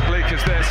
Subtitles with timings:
[0.00, 0.66] be bleak as this.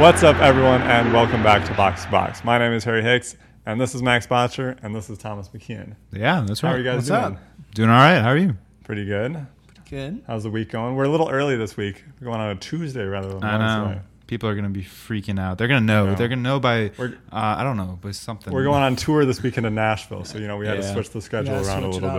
[0.00, 2.42] What's up, everyone, and welcome back to Box to Box.
[2.42, 5.96] My name is Harry Hicks, and this is Max Botcher, and this is Thomas McKeon.
[6.12, 6.70] Yeah, that's right.
[6.70, 7.20] How are you guys What's doing?
[7.20, 7.38] up?
[7.74, 8.20] Doing all right.
[8.20, 8.56] How are you?
[8.84, 9.46] Pretty good.
[9.90, 10.22] Good.
[10.28, 10.94] How's the week going?
[10.94, 12.04] We're a little early this week.
[12.20, 14.00] We're going on a Tuesday rather than I know.
[14.28, 15.58] People are gonna be freaking out.
[15.58, 16.06] They're gonna know.
[16.06, 16.14] know.
[16.14, 16.92] They're gonna know by.
[16.96, 18.52] Uh, I don't know, by something.
[18.52, 21.10] We're going on tour this weekend in Nashville, so you know we had to switch
[21.10, 22.10] the schedule Yeah, around a little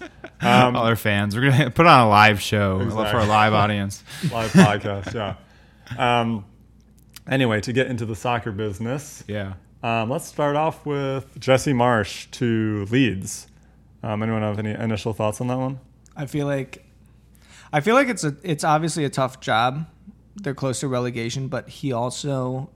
[0.00, 0.10] bit.
[0.40, 1.36] Um, All our fans.
[1.36, 4.02] We're gonna put on a live show for a live audience.
[4.32, 5.34] live podcast, yeah.
[5.98, 6.46] Um,
[7.28, 9.54] anyway, to get into the soccer business, Yeah.
[9.82, 13.48] um, let's start off with Jesse Marsh to Leeds.
[14.02, 15.80] Um, anyone have any initial thoughts on that one?
[16.16, 16.87] I feel like
[17.72, 19.86] I feel like it's a it's obviously a tough job.
[20.36, 22.70] They're close to relegation, but he also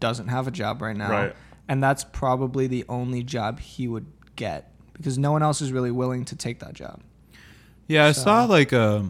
[0.00, 1.10] doesn't have a job right now.
[1.10, 1.36] Right.
[1.68, 5.90] And that's probably the only job he would get because no one else is really
[5.90, 7.00] willing to take that job.
[7.86, 9.06] Yeah, I saw like a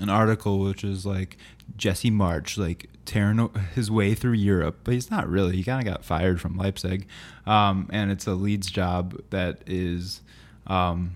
[0.00, 1.38] an article which is like
[1.76, 5.56] Jesse Marsh like tearing his way through Europe, but he's not really.
[5.56, 7.06] He kind of got fired from Leipzig,
[7.46, 10.20] um, and it's a Leeds job that is
[10.66, 11.12] um,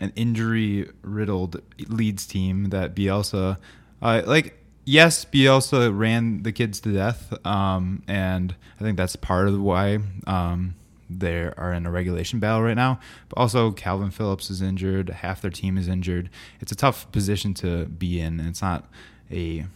[0.00, 3.58] an injury riddled Leeds team that Bielsa
[4.02, 4.56] uh, like.
[4.86, 9.98] Yes, Bielsa ran the kids to death, um, and I think that's part of why
[10.26, 10.74] um,
[11.08, 12.98] they are in a regulation battle right now.
[13.28, 15.10] But also, Kalvin Phillips is injured.
[15.10, 16.30] Half their team is injured.
[16.60, 18.88] It's a tough position to be in, and it's not
[19.30, 19.66] a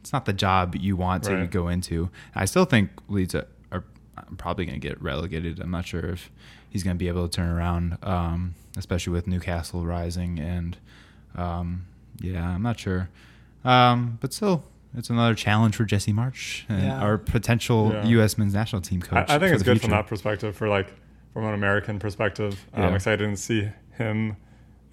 [0.00, 1.50] it's not the job you want to Right.
[1.50, 2.08] go into.
[2.34, 3.82] I still think Leeds are, are
[4.38, 5.58] probably going to get relegated.
[5.60, 6.30] I'm not sure if
[6.76, 10.38] he's going to be able to turn around, um, especially with Newcastle rising.
[10.38, 10.76] And
[11.34, 11.86] um,
[12.20, 13.08] yeah, I'm not sure.
[13.64, 14.62] Um, but still,
[14.94, 17.00] it's another challenge for Jesse Marsh, and Yeah.
[17.00, 18.04] our potential Yeah.
[18.06, 18.36] U.S.
[18.36, 19.30] men's national team I, coach.
[19.30, 20.92] I think for it's the good from that perspective, for like
[21.32, 22.62] from an American perspective.
[22.74, 24.36] I'm excited to see him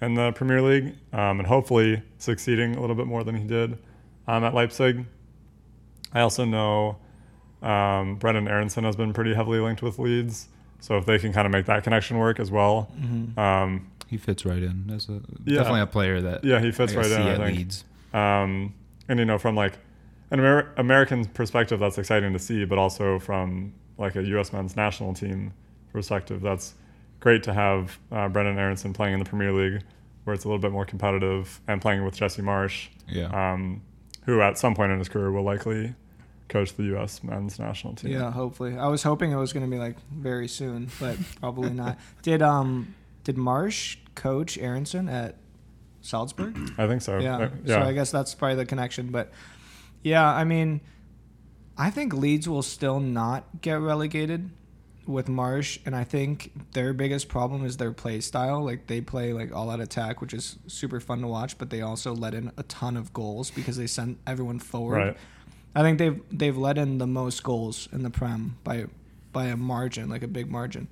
[0.00, 3.76] in the Premier League um, and hopefully succeeding a little bit more than he did
[4.26, 5.04] um, at Leipzig.
[6.14, 6.96] I also know
[7.62, 10.48] um, Brendan Aronson has been pretty heavily linked with Leeds,
[10.84, 12.90] so if they can kind of make that connection work as well,
[13.38, 15.58] um, He fits right in as a Yeah.
[15.58, 17.22] definitely a player that yeah, he fits I right in.
[17.22, 17.56] I think.
[17.58, 17.84] Leeds.
[18.12, 18.74] Um,
[19.08, 19.78] and you know, from like
[20.30, 24.52] an Amer- American perspective, that's exciting to see, but also from like a U.S.
[24.52, 25.52] men's national team
[25.92, 26.74] perspective, that's
[27.20, 29.82] great to have uh, Brendan Aronson playing in the Premier League,
[30.24, 33.28] where it's a little bit more competitive, and playing with Jesse Marsh, Yeah.
[33.52, 33.80] um,
[34.26, 35.94] who at some point in his career will likely
[36.54, 37.22] coach the U.S.
[37.22, 38.12] men's national team.
[38.12, 38.78] Yeah, hopefully.
[38.78, 41.98] I was hoping it was going to be like very soon, but probably not.
[42.22, 42.94] Did um
[43.24, 45.36] did Marsh coach Aronson at
[46.00, 46.56] Salzburg?
[46.78, 47.18] I think so.
[47.18, 47.36] yeah.
[47.38, 49.10] Uh, So I guess that's probably the connection.
[49.10, 49.32] But
[50.02, 50.80] yeah, I mean,
[51.76, 54.50] I think Leeds will still not get relegated
[55.06, 58.64] with Marsh, and I think their biggest problem is their play style.
[58.64, 61.80] Like they play like all out attack, which is super fun to watch, but they
[61.82, 64.96] also let in a ton of goals because they send everyone forward.
[64.98, 65.16] Right.
[65.74, 68.86] I think they've they've let in the most goals in the Prem by
[69.32, 70.88] by a margin, like a big margin.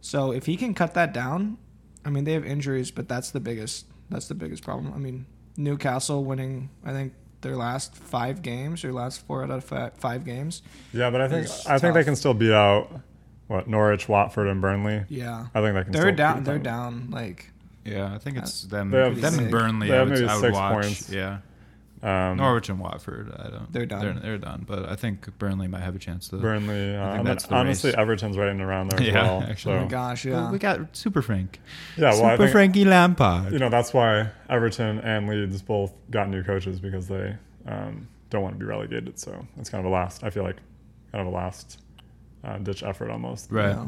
[0.00, 1.58] So if he can cut that down,
[2.04, 4.92] I mean they have injuries, but that's the biggest that's the biggest problem.
[4.94, 5.26] I mean
[5.56, 9.64] Newcastle winning, I think their last five games or last four out of
[9.98, 10.62] five games.
[10.92, 12.90] Yeah, but I think It's I think they can still beat out
[13.46, 15.04] what Norwich, Watford, and Burnley.
[15.08, 15.92] Yeah, I think they can.
[15.92, 16.38] they're still down.
[16.38, 16.62] beat They're them.
[16.62, 17.10] down.
[17.10, 17.50] Like
[17.84, 18.90] Yeah, I think it's them.
[18.92, 19.88] Have them and Burnley.
[19.88, 20.72] they have maybe six watch.
[20.74, 21.10] points.
[21.10, 21.38] Yeah,
[22.02, 23.32] Um, Norwich and Watford.
[23.38, 23.72] I don't.
[23.72, 24.00] They're done.
[24.00, 24.64] They're, they're done.
[24.68, 26.36] But I think Burnley might have a chance to.
[26.36, 26.94] Burnley.
[26.94, 27.98] Uh, I think and that's the honestly, race.
[27.98, 29.42] Everton's right in around there as Yeah, well.
[29.42, 29.74] actually.
[29.74, 30.50] oh So, my gosh, Well, yeah.
[30.50, 31.58] we got Super Frank.
[31.96, 33.52] yeah, well, Super think, Frankie Lampard.
[33.52, 37.34] you know that's why Everton and Leeds both got new coaches because they
[37.66, 39.18] um, don't want to be relegated.
[39.18, 40.22] So it's kind of a last.
[40.22, 40.56] I feel like
[41.12, 41.80] kind of a last
[42.44, 43.50] uh, ditch effort almost.
[43.50, 43.70] right.
[43.70, 43.86] Yeah.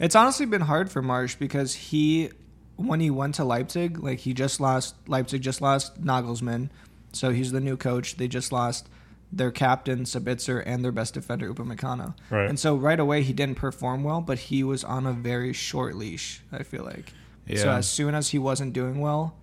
[0.00, 2.30] It's honestly been hard for Marsh because he,
[2.74, 6.68] when he went to Leipzig, like he just lost Leipzig just lost Nagelsmann,
[7.14, 8.16] so he's the new coach.
[8.16, 8.88] They just lost
[9.32, 12.48] their captain Sabitzer and their best defender Upamecano, Right.
[12.48, 15.96] and so right away he didn't perform well, but he was on a very short
[15.96, 16.40] leash.
[16.52, 17.12] I feel like,
[17.46, 17.56] Yeah.
[17.58, 19.34] so as soon as he wasn't doing well,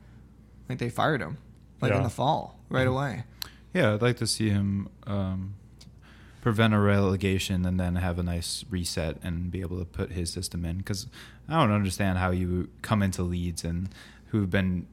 [0.70, 1.38] like they fired him,
[1.82, 3.24] like in the fall right away.
[3.74, 5.56] Yeah, I'd like to see him um,
[6.42, 10.32] prevent a relegation and then have a nice reset and be able to put his
[10.32, 10.78] system in.
[10.78, 11.08] Because
[11.50, 13.90] I don't understand how you come into Leeds and
[14.28, 14.88] who've been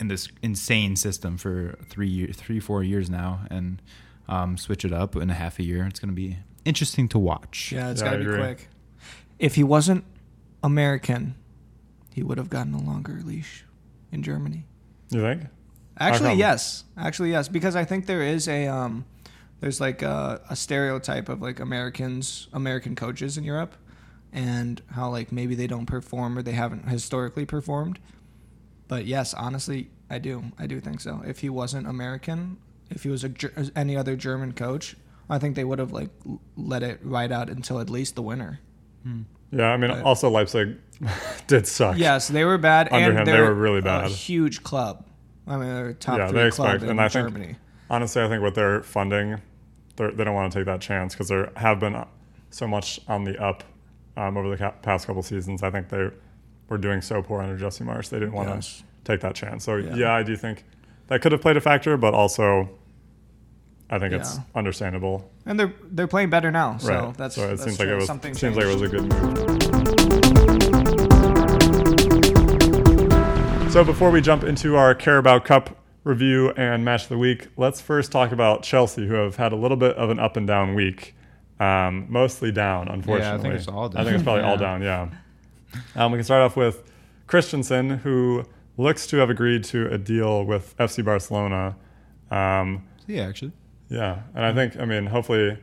[0.00, 3.80] in this insane system for three, year, three, four years now, and
[4.28, 5.84] um, switch it up in a half a year.
[5.86, 7.70] It's going to be interesting to watch.
[7.70, 8.38] Yeah, it's Yeah, got to be agree.
[8.38, 8.68] quick.
[9.38, 10.04] If he wasn't
[10.62, 11.34] American,
[12.14, 13.64] he would have gotten a longer leash
[14.10, 14.64] in Germany.
[15.10, 15.42] You think?
[15.98, 16.84] Actually, yes.
[16.96, 17.48] Actually, yes.
[17.48, 19.04] Because I think there is a um,
[19.60, 23.74] there's like a, a stereotype of like Americans, American coaches in Europe,
[24.32, 27.98] and how like maybe they don't perform or they haven't historically performed.
[28.90, 30.42] But yes, honestly, I do.
[30.58, 31.22] I do think so.
[31.24, 32.58] If he wasn't American,
[32.90, 33.30] if he was a
[33.76, 34.96] any other German coach,
[35.30, 36.10] I think they would have like
[36.56, 38.58] let it ride out until at least the winner.
[39.52, 40.76] Yeah, I mean, But- also Leipzig
[41.46, 41.96] did suck.
[41.96, 44.00] Yes, they were bad, Under and him, they were really bad.
[44.00, 44.12] A bad.
[44.12, 45.06] huge club.
[45.46, 47.56] I mean, they're a top Yeah, three they club expect- in and I think- Germany.
[47.88, 49.40] Honestly, I think with their funding,
[49.96, 52.04] they're, they don't want to take that chance because there have been
[52.50, 53.62] so much on the up
[54.16, 55.62] um, over the ca- past couple seasons.
[55.62, 56.10] I think they
[56.70, 58.08] were doing so poor under Jesse Marsh.
[58.08, 58.82] They didn't want to Yes.
[59.04, 59.64] take that chance.
[59.64, 59.94] So Yeah.
[59.94, 60.14] yeah.
[60.14, 60.64] I do think
[61.08, 62.70] that could have played a factor, but also
[63.90, 65.28] I think it's understandable.
[65.44, 67.14] And they're they're playing better now, so right.
[67.18, 69.02] that's so it that's seems like it was something seems like it was a good
[69.12, 69.50] move.
[73.72, 77.80] So before we jump into our Carabao Cup review and match of the week, let's
[77.80, 80.74] first talk about Chelsea, who have had a little bit of an up and down
[80.74, 81.14] week.
[81.60, 83.50] Um, mostly down, unfortunately.
[83.50, 84.80] it's all I think it's probably all down.
[84.80, 85.10] down.
[85.12, 85.18] Yeah.
[85.94, 86.82] Um, we can start off with
[87.26, 88.44] Christensen, who
[88.76, 91.76] looks to have agreed to a deal with FC Barcelona.
[92.30, 93.52] Um, Yeah, actually.
[93.88, 95.58] yeah, and I think I mean hopefully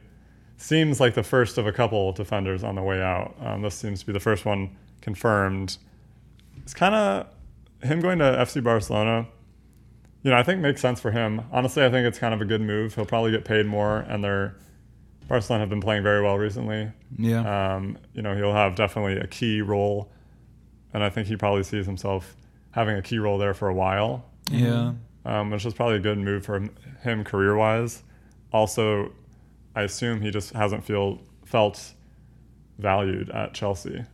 [0.57, 3.35] seems like the first of a couple defenders on the way out.
[3.41, 5.77] Um, this seems to be the first one confirmed.
[6.63, 7.27] It's kind of
[7.83, 9.27] him going to FC Barcelona.
[10.23, 11.41] You know, I think makes sense for him.
[11.51, 12.95] Honestly, I think it's kind of a good move.
[12.95, 14.55] He'll probably get paid more, and they're
[15.27, 16.91] Barcelona have been playing very well recently.
[17.17, 17.75] Yeah.
[17.75, 20.11] Um, you know, he'll have definitely a key role,
[20.93, 22.35] and I think he probably sees himself
[22.71, 24.93] having a key role there for a while yeah.
[25.25, 28.03] um, which is probably a good move for him, him career wise.
[28.51, 29.11] Also,
[29.75, 31.93] I assume he just hasn't feel felt
[32.77, 34.05] valued at Chelsea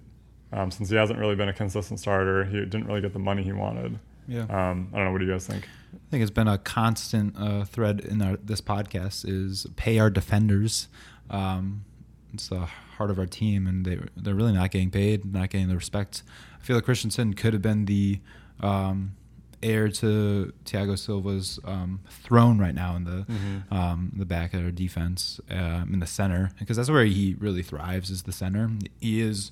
[0.51, 2.45] um, since he hasn't really been a consistent starter.
[2.45, 3.99] He didn't really get the money he wanted.
[4.27, 4.43] Yeah.
[4.43, 5.11] Um, I don't know.
[5.11, 5.67] What do you guys think?
[5.93, 10.09] I think it's been a constant uh, thread in our, this podcast is pay our
[10.09, 10.87] defenders.
[11.29, 11.85] Um,
[12.33, 12.65] it's the
[12.97, 16.23] heart of our team, and they they're really not getting paid, not getting the respect.
[16.59, 18.19] I feel like Christensen could have been the
[18.59, 19.15] um,
[19.61, 23.25] heir to Thiago Silva's um, throne right now in the
[23.71, 27.63] um, the back of our defense, um, in the center, because that's where he really
[27.63, 28.69] thrives is the center.
[28.99, 29.51] He is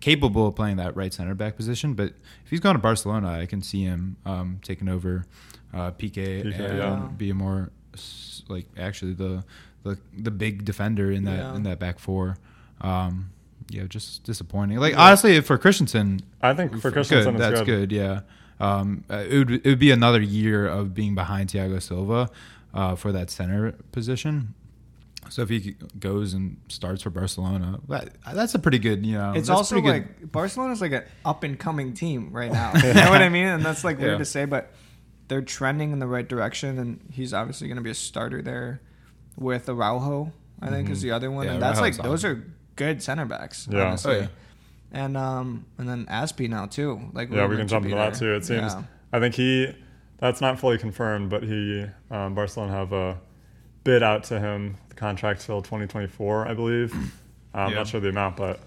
[0.00, 2.12] capable of playing that right center back position, but
[2.44, 5.26] if he's going to Barcelona, I can see him um, taking over
[5.74, 7.08] uh, Piqué, and yeah.
[7.16, 7.70] be a more
[8.48, 9.44] like actually the
[9.82, 11.54] the the big defender in that Yeah.
[11.56, 12.36] in that back four.
[12.80, 13.30] Um,
[13.70, 14.78] yeah, just disappointing.
[14.78, 17.90] Like honestly, for Christensen, I think for Christensen, good, that's good.
[17.90, 17.92] good.
[17.92, 18.20] Yeah,
[18.60, 22.30] um, it would it would be another year of being behind Thiago Silva
[22.72, 24.54] uh, for that center position.
[25.30, 29.04] So if he goes and starts for Barcelona, that, that's a pretty good.
[29.04, 32.50] You know, It's also pretty good- like Barcelona's like an up and coming team right
[32.52, 32.72] now.
[32.82, 33.46] you know what I mean?
[33.46, 34.18] And that's like weird Yeah.
[34.18, 34.72] to say, but
[35.28, 38.80] they're trending in the right direction, and he's obviously going to be a starter there
[39.36, 40.32] with Araujo.
[40.60, 41.48] I think is the other one, Mm-hmm.
[41.50, 42.44] Yeah, and that's like Araujo's those are
[42.76, 43.68] good center backs.
[43.70, 43.84] Yeah.
[43.88, 44.14] honestly.
[44.16, 44.26] Oh, yeah.
[44.90, 47.10] And um and then Azpi now too.
[47.12, 48.34] Like Yeah, we rumored can to jump be into that too.
[48.34, 48.72] It seems.
[48.72, 48.82] Yeah.
[49.12, 49.72] I think he.
[50.18, 53.18] That's not fully confirmed, but he um, Barcelona have a
[53.88, 54.76] bid out to him.
[54.90, 56.92] The contract till 2024, I believe.
[57.54, 57.78] I'm Yeah.
[57.78, 58.60] not sure the amount, but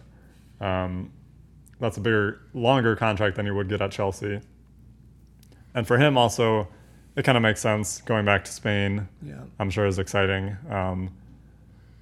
[0.59, 1.11] um,
[1.79, 4.41] that's a bigger, longer contract than he would get at Chelsea.
[5.75, 6.67] And for him, also,
[7.15, 9.07] it kind of makes sense going back to Spain.
[9.21, 9.35] Yeah.
[9.59, 10.57] I'm sure is exciting.
[10.71, 11.11] Um,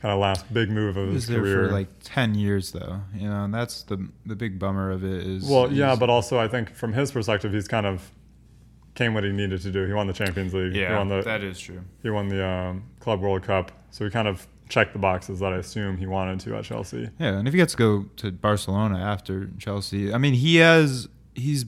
[0.01, 1.67] kind of last big move of He his career.
[1.67, 3.01] for like ten years though.
[3.13, 5.43] You know, and that's the the big bummer of it is.
[5.49, 8.09] Well, yeah, but also I think from his perspective, he's kind of
[8.99, 9.85] came what he needed to do.
[9.85, 10.73] He won the Champions League.
[10.73, 11.81] he won the is true.
[12.03, 13.71] he won the um, Club World Cup.
[13.91, 17.09] So he kind of checked the boxes that I assume he wanted to at Chelsea.
[17.17, 21.07] Yeah, and if he gets to go to Barcelona after Chelsea, I mean, he has
[21.33, 21.65] he's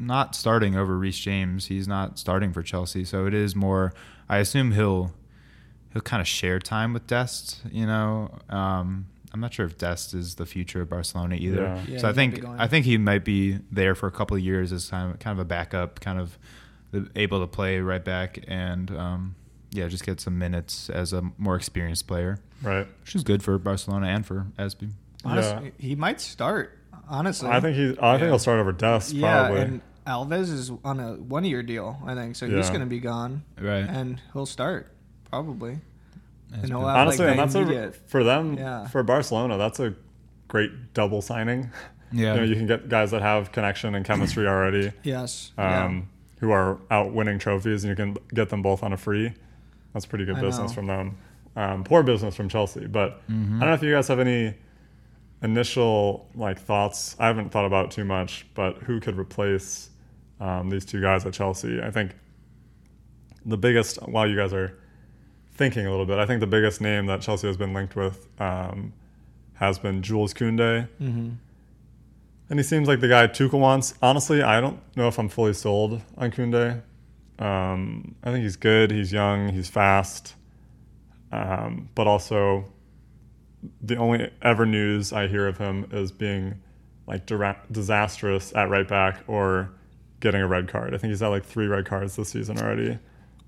[0.00, 1.66] not starting over Reece James.
[1.66, 3.94] He's not starting for Chelsea, so it is more.
[4.28, 5.12] I assume he'll
[5.92, 7.60] he'll kind of share time with Dest.
[7.70, 11.62] You know, um, I'm not sure if Dest is the future of Barcelona either.
[11.62, 11.82] Yeah.
[11.88, 12.44] Yeah, so I think.
[12.44, 15.38] I think he might be there for a couple of years as kind of, kind
[15.38, 16.38] of a backup, kind of
[16.92, 18.90] the- able to play right back and.
[18.90, 19.34] Um,
[19.70, 22.86] yeah, just get some minutes as a more experienced player, Right.
[23.02, 24.92] which is good for Barcelona and for Azpi.
[25.26, 26.78] Honestly, he might start.
[27.06, 27.94] Honestly, I think he.
[28.00, 29.60] I think he'll start over Dest Yeah, probably.
[29.60, 33.42] and Alves is on a one-year deal, I think, so he's going to be gone,
[33.60, 33.84] Right.
[33.84, 34.90] and he'll start
[35.30, 35.80] probably.
[36.50, 38.86] That's and he'll have, Honestly, like, and the that's a, for them Yeah.
[38.88, 39.58] for Barcelona.
[39.58, 39.94] That's a
[40.48, 41.70] great double signing.
[42.10, 42.34] Yeah.
[42.34, 44.92] You know, you can get guys that have connection and chemistry already.
[45.02, 45.52] Yes.
[45.58, 46.08] um,
[46.40, 49.32] who are out winning trophies, and you can get them both on a free.
[49.92, 50.74] That's pretty good I business know.
[50.74, 51.18] from them.
[51.56, 53.56] Um, poor business from Chelsea, but Mm-hmm.
[53.56, 54.54] I don't know if you guys have any
[55.42, 57.16] initial like thoughts.
[57.18, 59.90] I haven't thought about it too much, but who could replace
[60.40, 61.80] um, these two guys at Chelsea?
[61.82, 62.14] I think
[63.44, 64.78] the biggest while you guys are
[65.58, 68.26] thinking a little bit, I think the biggest name that Chelsea has been linked with
[68.40, 68.92] um,
[69.54, 70.88] has been Jules Koundé.
[71.02, 71.30] Mm-hmm.
[72.50, 73.92] And he seems like the guy Tuchel wants.
[74.00, 76.80] Honestly, I don't know if I'm fully sold on Koundé.
[77.38, 78.90] Um, I think he's good.
[78.90, 79.50] He's young.
[79.50, 80.34] He's fast.
[81.30, 82.64] Um, but also,
[83.82, 86.60] the only ever news I hear of him is being
[87.06, 89.70] like dira- disastrous at right back or
[90.20, 90.94] getting a red card.
[90.94, 92.98] I think he's had like three red cards this season already,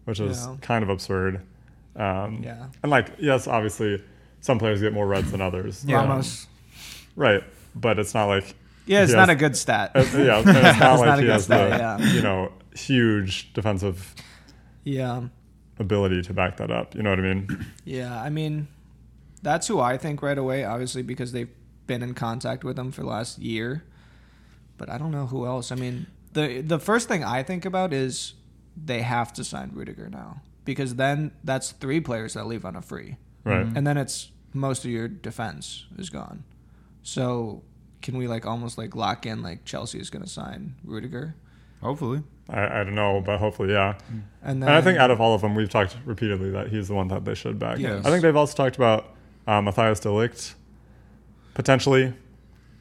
[0.05, 0.57] which is Yeah.
[0.61, 1.41] kind of absurd.
[1.97, 2.67] Um, Yeah.
[2.83, 4.03] And like, yes, obviously,
[4.41, 5.85] some players get more reds than others.
[5.87, 6.01] Yeah.
[6.03, 6.47] Um, Ramos.
[7.17, 7.43] right.
[7.75, 8.55] But it's not like
[8.87, 9.93] Yeah, it's he not has- a good stat.
[9.95, 12.13] uh, yeah, it's not It's like not a he good has stat, the yeah.
[12.13, 14.15] you know huge defensive
[14.85, 15.23] yeah.
[15.79, 16.95] ability to back that up.
[16.95, 17.67] You know what I mean?
[17.85, 18.69] Yeah, I mean,
[19.43, 21.51] that's who I think right away, obviously, because they've
[21.87, 23.85] been in contact with him for the last year.
[24.79, 25.71] But I don't know who else.
[25.73, 28.35] I mean, the the first thing I think about is
[28.77, 32.83] they have to sign Rudiger now because then that's three players that leave on a
[32.83, 33.67] free, Right.
[33.67, 33.77] Mhm.
[33.77, 36.45] and then it's most of your defense is gone.
[37.03, 37.63] So
[38.03, 41.35] can we like almost like lock in like Chelsea is going to sign Rudiger,
[41.83, 42.23] Hopefully.
[42.51, 43.95] I, I don't know, but hopefully, yeah.
[44.43, 46.89] and then And I think out of all of them, we've talked repeatedly that he's
[46.89, 47.79] the one that they should back.
[47.79, 48.05] Yes.
[48.05, 49.15] I think they've also talked about
[49.47, 50.55] um, Matthijs de Ligt
[51.55, 52.13] potentially.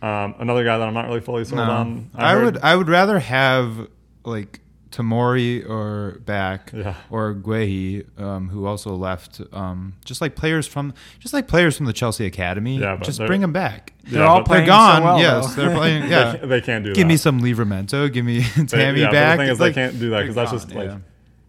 [0.02, 1.72] Um, another guy that I'm not really fully sold No.
[1.72, 2.10] on.
[2.16, 3.88] I, heard- would I would rather have
[4.24, 4.60] like
[4.92, 6.96] Tamori or back Yeah.
[7.12, 9.40] or Guehi, um, who also left.
[9.54, 12.80] Um, just like players from just like players from the Chelsea academy.
[12.80, 13.94] Yeah, just bring them back.
[14.04, 15.02] they're Yeah, all playing they're gone.
[15.02, 15.62] So well, yes, though.
[15.68, 16.04] they're playing.
[16.10, 17.14] Yeah, can't, they can't do that give that.
[17.14, 18.12] me some Livramento.
[18.12, 19.38] Give me They- Tammy yeah, back.
[19.38, 20.98] The thing is, Like, they can't do that because that's just like yeah.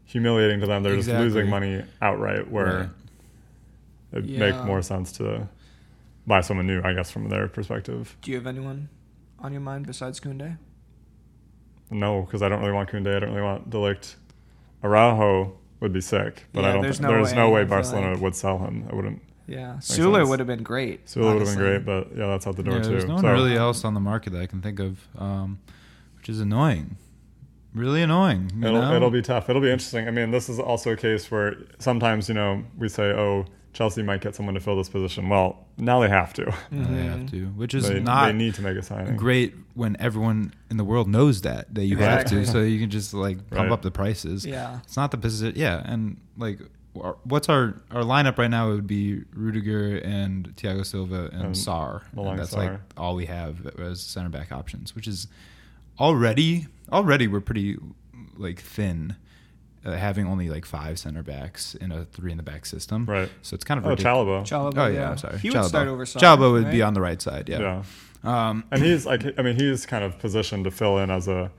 [0.04, 0.82] humiliating to them.
[0.82, 1.24] They're Exactly.
[1.26, 2.50] just losing money outright.
[2.50, 2.88] Where Right.
[4.12, 4.38] it'd Yeah.
[4.50, 5.48] make more sense to
[6.26, 8.16] buy someone new, I guess, from their perspective.
[8.20, 8.90] Do you have anyone
[9.38, 10.58] on your mind besides Koundé?
[11.90, 13.16] No, because I don't really want Koundé.
[13.16, 14.14] I don't really want de Ligt.
[14.82, 16.82] Araujo would be sick, but I don't.
[16.82, 18.20] there's There's no no, there's way, no way Barcelona like.
[18.22, 18.86] would sell him.
[18.90, 19.22] I wouldn't.
[19.46, 21.08] Yeah, Makes Sula would have been great.
[21.08, 22.88] Sula would have been great, but yeah, that's out the door Yeah, too.
[22.90, 25.58] there's no one So- really else on the market that I can think of, um,
[26.16, 26.96] which is annoying.
[27.74, 28.50] Really annoying.
[28.56, 28.94] you It'll, know?
[28.94, 29.48] it'll be tough.
[29.50, 30.06] It'll be interesting.
[30.06, 34.02] I mean, this is also a case where sometimes, you know, we say, oh, Chelsea
[34.02, 35.28] might get someone to fill this position.
[35.28, 36.42] Well, now they have to.
[36.72, 37.30] Yeah, they have Mhm.
[37.30, 39.16] to, which is They, not they need to make a signing.
[39.16, 42.90] great when everyone in the world knows that that you have to, so you can
[42.90, 43.72] just like pump Right.
[43.72, 44.44] up the prices.
[44.44, 44.78] Yeah.
[44.82, 45.56] It's not the position.
[45.58, 46.58] Yeah, and like,
[47.22, 48.70] what's our our lineup right now?
[48.70, 52.02] It would be Rudiger and Thiago Silva and And Sarr.
[52.16, 52.56] And that's Sarr.
[52.72, 55.28] like all we have as center back options, which is
[55.98, 57.76] already already we're pretty
[58.36, 59.14] like thin,
[59.84, 63.06] uh, having only like five center backs in a three in the back system.
[63.06, 63.30] Right.
[63.42, 64.48] So it's kind of Oh, ridiculous.
[64.50, 64.72] Chalobah.
[64.72, 65.38] Chalobah, Oh yeah, yeah, I'm sorry.
[65.38, 67.48] He would start over Sarr, Chalobah would be on the right side.
[67.48, 67.82] Yeah.
[68.22, 68.48] Yeah.
[68.50, 71.50] Um, And he's like, I mean, he's kind of positioned to fill in as a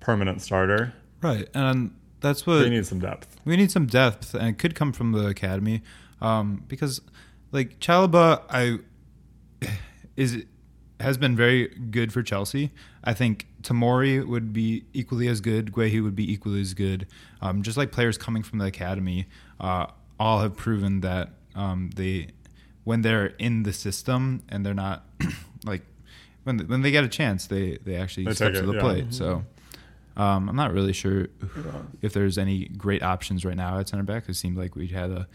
[0.00, 0.92] permanent starter.
[1.22, 3.36] right, and that's what we need some depth.
[3.44, 5.82] We need some depth, and it could come from the academy,
[6.22, 7.00] um, because
[7.52, 8.78] like Chalobah, I
[10.16, 10.44] is
[11.00, 12.70] has been very good for Chelsea.
[13.02, 15.72] I think Tamori would be equally as good.
[15.72, 17.06] Guehi would be equally as good.
[17.42, 19.26] Um, just like players coming from the academy,
[19.60, 19.86] uh,
[20.18, 22.28] all have proven that um, they
[22.84, 25.04] when they're in the system and they're not
[25.64, 25.82] like
[26.44, 28.80] when when they get a chance, they they actually They step to it, the yeah.
[28.80, 29.14] plate.
[29.14, 29.44] So.
[30.16, 31.26] Um, I'm not really sure
[32.00, 34.28] if there's any great options right now at center back.
[34.28, 35.26] It seemed like we had a,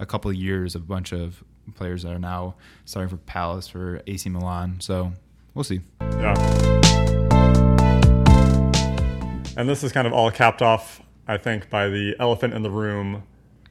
[0.00, 2.54] a couple of years of a bunch of players that are now
[2.84, 4.80] starting for Palace for AC Milan.
[4.80, 5.12] So
[5.54, 5.80] we'll see.
[6.00, 6.34] Yeah.
[9.56, 12.70] And this is kind of all capped off, I think, by the elephant in the
[12.70, 13.22] room,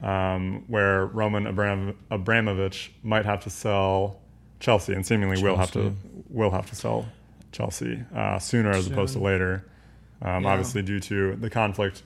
[0.02, 4.20] um, where Roman Abram- Abramovich might have to sell
[4.60, 5.94] Chelsea, and seemingly will have to
[6.30, 7.06] will have to sell
[7.52, 9.66] Chelsea uh, sooner as opposed to later.
[10.22, 10.50] Um, Yeah.
[10.50, 12.02] Obviously, due to the conflict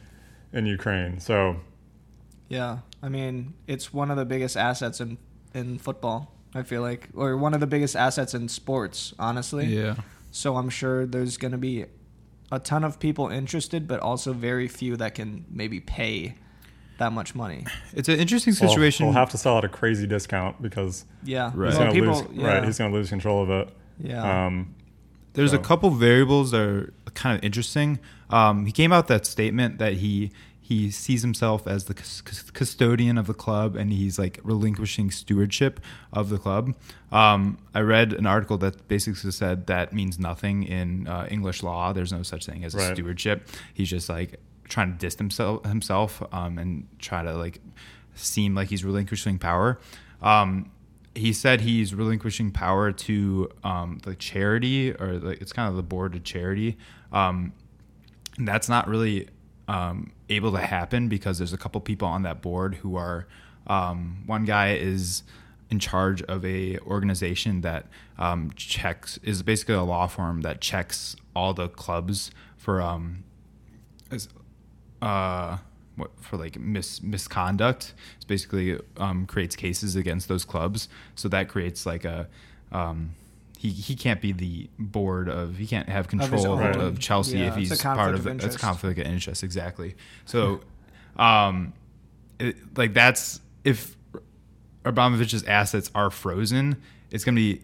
[0.53, 1.21] in Ukraine.
[1.21, 1.57] So
[2.49, 5.19] Yeah, I mean, it's one of the biggest assets in
[5.55, 6.33] in football.
[6.55, 9.67] I feel like, or one of the biggest assets in sports, honestly.
[9.67, 9.97] Yeah.
[10.31, 11.85] So I'm sure there's going to be
[12.51, 16.35] a ton of people interested, but also very few that can maybe pay
[16.99, 17.65] that much money.
[17.93, 19.07] It's an interesting we'll- situation.
[19.07, 21.71] We'll, have to sell at a crazy discount because Yeah, Right.
[21.71, 22.39] he's Well, going to people, lose.
[22.43, 23.69] yeah, Right, he's going to lose control of it.
[24.01, 24.75] yeah, Um,
[25.35, 28.01] There's a couple variables that are kind of interesting.
[28.31, 30.33] Um, he came out that statement that he
[30.69, 35.11] he sees himself as the cus- cus- custodian of the club and he's like relinquishing
[35.11, 35.81] stewardship
[36.13, 36.75] of the club.
[37.11, 41.95] Um, I read an article that basically said that means nothing in uh, English law.
[41.95, 43.49] There's no such thing as a stewardship.
[43.73, 47.63] He's just like trying to distance himself, himself um, and try to like
[48.15, 49.81] seem like he's relinquishing power.
[50.21, 50.71] Um,
[51.15, 55.83] he said he's relinquishing power to um, the charity, or like it's kind of the
[55.83, 56.77] board of charity.
[57.11, 57.55] Um,
[58.37, 59.29] that's not really
[59.69, 63.27] um, able to happen because there's a couple people on that board who are
[63.69, 65.23] um, one guy is
[65.71, 67.87] in charge of a organization that
[68.19, 73.23] um, checks is basically a law firm that checks all the clubs for um,
[75.03, 75.59] uh,
[75.97, 77.93] what for like mis- misconduct.
[78.17, 80.89] It's basically um, creates cases against those clubs.
[81.15, 82.29] So that creates like a
[82.73, 83.15] um,
[83.59, 87.49] he, he can't be the board of he can't have control of, of Chelsea Yeah,
[87.49, 88.37] if it's a he's part of of it.
[88.37, 88.59] It's interest.
[88.61, 89.97] conflict of interest exactly.
[90.27, 90.61] So,
[91.17, 91.73] um,
[92.39, 93.97] it, like that's if
[94.85, 97.63] Abramovich's assets are frozen, it's going to be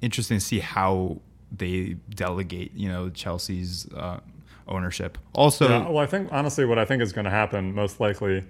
[0.00, 1.20] interesting to see how
[1.52, 4.18] they delegate, you know, Chelsea's uh,
[4.66, 5.16] ownership.
[5.32, 8.42] Also, yeah, well, I think honestly, what I think is going to happen most likely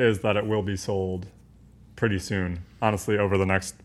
[0.00, 1.28] is that it will be sold
[1.94, 2.64] pretty soon.
[2.82, 3.76] Honestly, over the next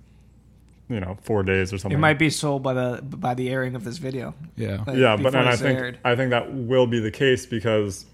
[0.89, 1.97] you know four days or something.
[1.97, 4.33] It might be sold by the by the airing of this video.
[4.55, 5.99] yeah, Like, yeah, but and I think aired.
[6.03, 8.05] I think that will be the case because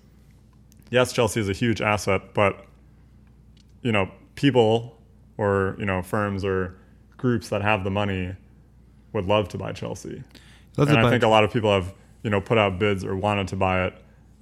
[0.90, 2.66] yes, Chelsea is a huge asset, but
[3.82, 4.98] you know, people
[5.38, 6.76] or you know firms or
[7.18, 8.36] groups that have the money
[9.14, 10.24] would love to buy Chelsea,
[10.78, 13.16] Let's and I think a lot of people have you know put out bids or
[13.16, 13.94] wanted to buy it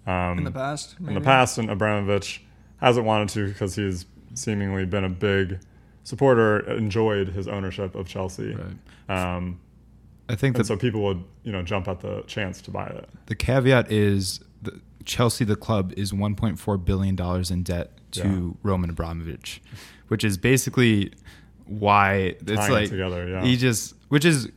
[0.05, 0.96] um, in the past.
[1.00, 2.43] in the past, and Abramovich
[2.81, 5.60] hasn't wanted to because he's seemingly been a big
[6.08, 9.36] supporter, enjoyed his ownership of Chelsea, Right.
[9.36, 9.60] um,
[10.30, 13.10] I think that so people would you know jump at the chance to buy it.
[13.26, 18.54] the caveat is the, Chelsea, the club, is 1.4 billion dollars in debt to Yeah.
[18.64, 19.62] Roman Abramovich,
[20.08, 21.12] which is basically
[21.66, 23.44] why it's Tying it like together, yeah.
[23.44, 24.50] he just, which is,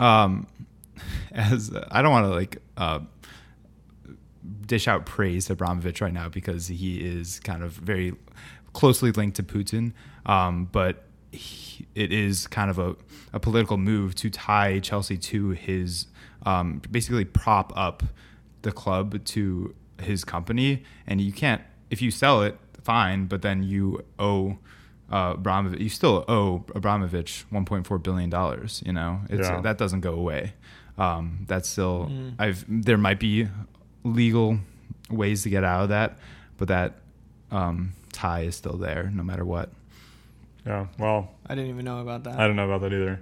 [0.00, 0.46] um,
[1.32, 3.00] as I don't want to like uh,
[4.66, 8.14] dish out praise to Abramovich right now because he is kind of very
[8.72, 9.92] closely linked to Putin,
[10.26, 12.96] um, but he, it is kind of a,
[13.32, 16.06] a political move to tie Chelsea to his
[16.44, 18.02] um, basically prop up
[18.62, 23.62] the club to his company, and you can't if you sell it, fine, but then
[23.62, 24.58] you owe.
[25.12, 28.80] Uh, Abramovich, you still owe Abramovich 1.4 billion dollars.
[28.86, 29.60] You know, it's Yeah.
[29.62, 30.52] that doesn't go away.
[30.98, 32.34] Um, that's still Mm.
[32.38, 33.48] I've there might be
[34.04, 34.60] legal
[35.10, 36.16] ways to get out of that,
[36.58, 37.00] but that
[37.50, 39.70] um, tie is still there no matter what.
[40.66, 42.38] Yeah, well, I didn't even know about that.
[42.38, 43.20] I don't know about that either.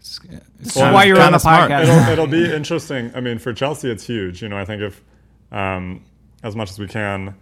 [0.00, 0.18] It's,
[0.58, 1.82] This is why you're on kinda the podcast.
[1.82, 3.12] It'll, it'll be interesting.
[3.14, 4.42] I mean, for Chelsea, it's huge.
[4.42, 5.02] You know, I think if
[5.52, 6.02] um,
[6.42, 7.34] as much as we can,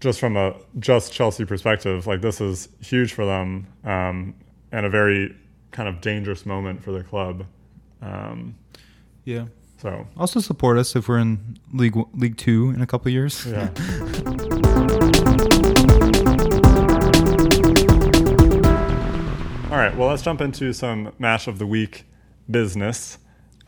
[0.00, 4.34] just from a just Chelsea perspective, like this is huge for them um,
[4.72, 5.36] and a very
[5.70, 7.44] kind of dangerous moment for the club.
[8.00, 8.54] Um,
[9.24, 9.46] Yeah.
[9.82, 13.44] so Also support us if we're in League League Two in a couple years.
[13.46, 13.68] yeah.
[19.78, 19.96] All right.
[19.96, 22.04] Well, let's jump into some match of the week
[22.50, 23.16] business.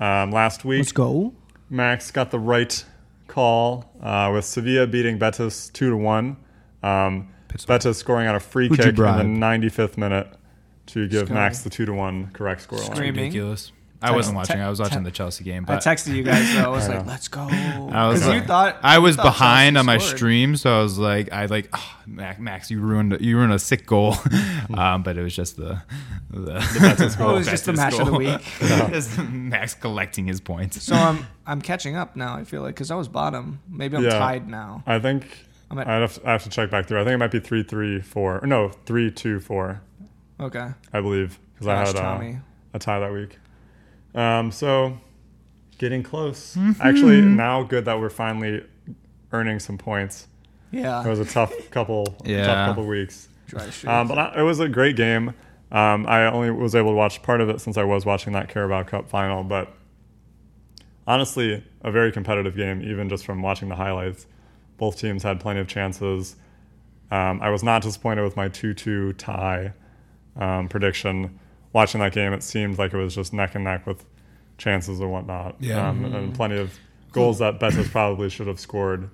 [0.00, 1.32] Um, last week, Let's go.
[1.68, 2.84] Max got the right
[3.28, 6.36] call uh, with Sevilla beating Betis two to one.
[6.82, 7.32] Um,
[7.64, 10.26] Betis scoring on a free Who'd kick in the 95th minute
[10.86, 11.34] to give Sky.
[11.34, 12.92] Max the two to one correct scoreline.
[12.92, 13.26] Screaming.
[13.26, 13.70] Ridiculous.
[14.02, 14.56] I wasn't watching.
[14.56, 16.64] te- I was watching te- the Chelsea game, But I texted you guys though.
[16.64, 19.76] I was I like, "Let's go." I was Because you thought I was thought behind
[19.76, 20.16] Chelsea on my scored.
[20.16, 23.58] stream, so I was like, I like, oh, Max, Max, you ruined, you ruined a
[23.58, 24.14] sick goal.
[24.74, 25.82] um, but it was just the
[26.30, 27.30] the, Betis goal.
[27.30, 28.18] It was just the Betis match of the goal.
[28.18, 28.92] week.
[28.92, 30.82] Just Max collecting his points.
[30.82, 32.34] So I'm I'm catching up now.
[32.36, 33.60] I feel like because I was bottom.
[33.68, 34.18] Maybe I'm Yeah.
[34.18, 34.82] tied now.
[34.86, 35.26] I think
[35.70, 37.00] I'm at- I have, I have to check back through.
[37.00, 38.38] I think it might be three three four.
[38.42, 39.82] Or no, three two four.
[40.40, 40.68] Okay.
[40.92, 42.32] I believe because I had uh,
[42.72, 43.38] a tie that week.
[44.14, 44.98] Um, so
[45.78, 46.56] getting close.
[46.80, 48.64] Actually, now good that we're finally
[49.32, 50.26] earning some points.
[50.72, 52.44] Yeah, it was a tough couple, Yeah.
[52.46, 53.28] tough couple weeks.
[53.88, 55.34] Um, but I, it was a great game.
[55.72, 58.48] Um, I only was able to watch part of it since I was watching that
[58.48, 59.72] Carabao Cup final, but
[61.06, 64.26] honestly, a very competitive game, even just from watching the highlights.
[64.76, 66.36] Both teams had plenty of chances.
[67.10, 69.72] Um, I was not disappointed with my 2 2 tie
[70.36, 71.38] um, prediction.
[71.72, 74.04] Watching that game, it seemed like it was just neck and neck with
[74.58, 75.56] chances and whatnot.
[75.60, 75.88] Yeah.
[75.88, 76.78] Um, And plenty of
[77.12, 79.10] goals that Betis probably should have scored.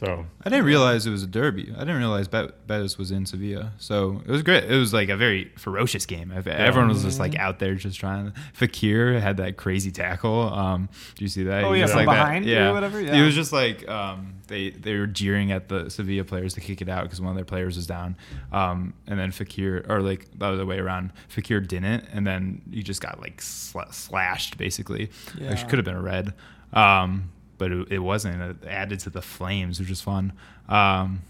[0.00, 1.70] So, I didn't realize it was a derby.
[1.76, 4.64] I didn't realize Bet- Betis was in Sevilla, so it was great.
[4.64, 6.32] It was like a very ferocious game.
[6.32, 8.32] Everyone was just like out there, just trying.
[8.58, 10.52] Fekir had that crazy tackle.
[10.54, 11.64] Um, do you see that?
[11.64, 12.98] Oh, He yeah, was from that- behind or whatever?
[12.98, 13.24] It Yeah.
[13.24, 16.88] was just like um, they they were jeering at the Sevilla players to kick it
[16.88, 18.16] out because one of their players was down,
[18.52, 22.82] um, and then Fekir or like the other way around, Fekir didn't, and then he
[22.82, 25.10] just got like sla- slashed basically.
[25.38, 25.50] Yeah.
[25.50, 26.32] Which could have been a red.
[26.72, 27.30] Um,
[27.60, 28.42] but it, it wasn't.
[28.42, 30.32] It added to the flames, which is fun.
[30.68, 31.20] Um,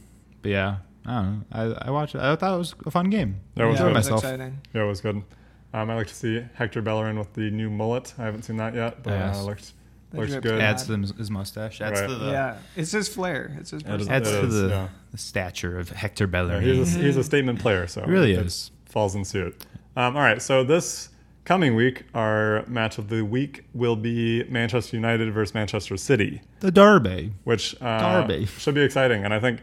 [0.41, 1.77] but yeah, I don't know.
[1.83, 2.23] I, I watched it.
[2.23, 3.41] I thought it was a fun game.
[3.57, 3.91] That was yeah, good.
[3.91, 4.25] it was myself.
[4.25, 4.61] exciting.
[4.73, 5.17] Yeah, it was good.
[5.75, 8.15] Um, I like to see Hector Bellerin with the new mullet.
[8.19, 9.37] I haven't seen that yet, but Yes.
[9.39, 9.73] uh, looked
[10.13, 10.43] The Looks good.
[10.45, 10.61] bad.
[10.61, 11.81] Adds to his, his mustache.
[11.81, 12.09] Adds Right.
[12.09, 13.55] to the, yeah, it's his flair.
[13.61, 14.89] It's his It is- adds It to is, the, yeah.
[15.13, 16.63] the stature of Hector Yeah, Bellerin.
[16.65, 18.73] he's, a, he's a statement player, so He really it is.
[18.87, 19.55] falls in suit.
[19.97, 21.10] Um, all right, so this
[21.51, 26.71] coming week, our match of the week will be Manchester United versus Manchester City, the
[26.71, 27.33] Derby.
[27.43, 28.47] which uh, Derby.
[28.47, 29.25] should be exciting.
[29.25, 29.61] And I think,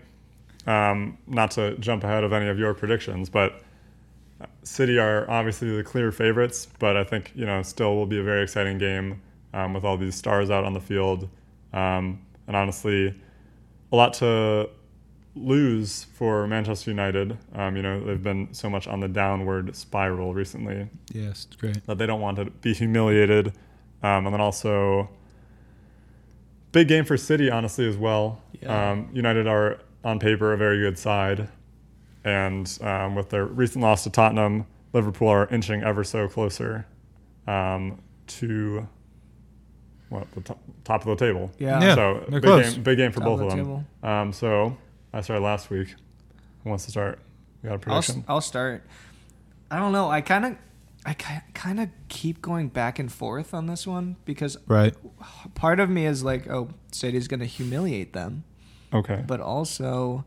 [0.66, 3.62] um, not to jump ahead of any of your predictions, but
[4.64, 8.24] City are obviously the clear favorites, but I think you know still will be a
[8.24, 9.22] very exciting game
[9.54, 11.30] um, with all these stars out on the field,
[11.72, 13.16] um, and honestly,
[13.94, 14.70] a lot to
[15.38, 17.38] lose for Manchester United.
[17.54, 21.86] Um, you know they've been so much on the downward spiral recently Yes, it's great.
[21.86, 23.48] that they don't want to be humiliated,
[24.04, 25.10] um, and then also
[26.72, 28.42] big game for City honestly as well.
[28.62, 28.92] Yeah.
[28.92, 31.50] Um, United are on paper a very good side,
[32.24, 36.86] and um, with their recent loss to Tottenham, Liverpool are inching ever so closer
[37.48, 38.88] um, to
[40.10, 41.52] what the top, top of the table.
[41.60, 41.82] Yeah.
[41.82, 41.96] Yeah.
[41.96, 42.74] so big close.
[42.74, 43.88] game, big game for Top both of the them.
[44.04, 44.78] Um, so
[45.14, 45.96] I started last week.
[46.64, 47.20] Who wants to start?
[47.62, 48.24] We got a I'll, prediction.
[48.28, 48.84] I'll start.
[49.72, 50.10] I don't know.
[50.10, 50.56] I kind of,
[51.06, 54.94] I kind of keep going back and forth on this one because Right.
[55.56, 58.44] part of me is like, oh, City's going to humiliate them,
[58.94, 59.24] okay.
[59.26, 60.26] but also,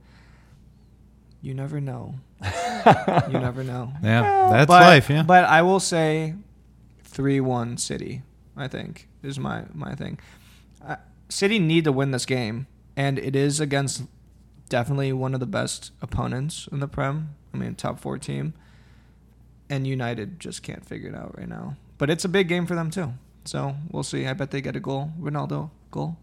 [1.42, 2.14] you never know.
[2.44, 3.92] you never know.
[4.02, 5.10] Yeah, that's but, life.
[5.10, 5.22] Yeah.
[5.22, 6.34] But I will say,
[7.04, 8.22] three-one City.
[8.56, 10.18] I think is my my thing.
[10.84, 10.96] Uh,
[11.28, 12.66] City need to win this game,
[12.96, 14.02] and it is against
[14.70, 17.34] definitely one of the best opponents in the Prem.
[17.52, 18.54] I mean, top four team,
[19.68, 21.76] and United just can't figure it out right now.
[21.98, 23.12] But it's a big game for them too.
[23.44, 24.26] So we'll see.
[24.26, 25.12] I bet they get a goal.
[25.20, 26.16] Ronaldo goal.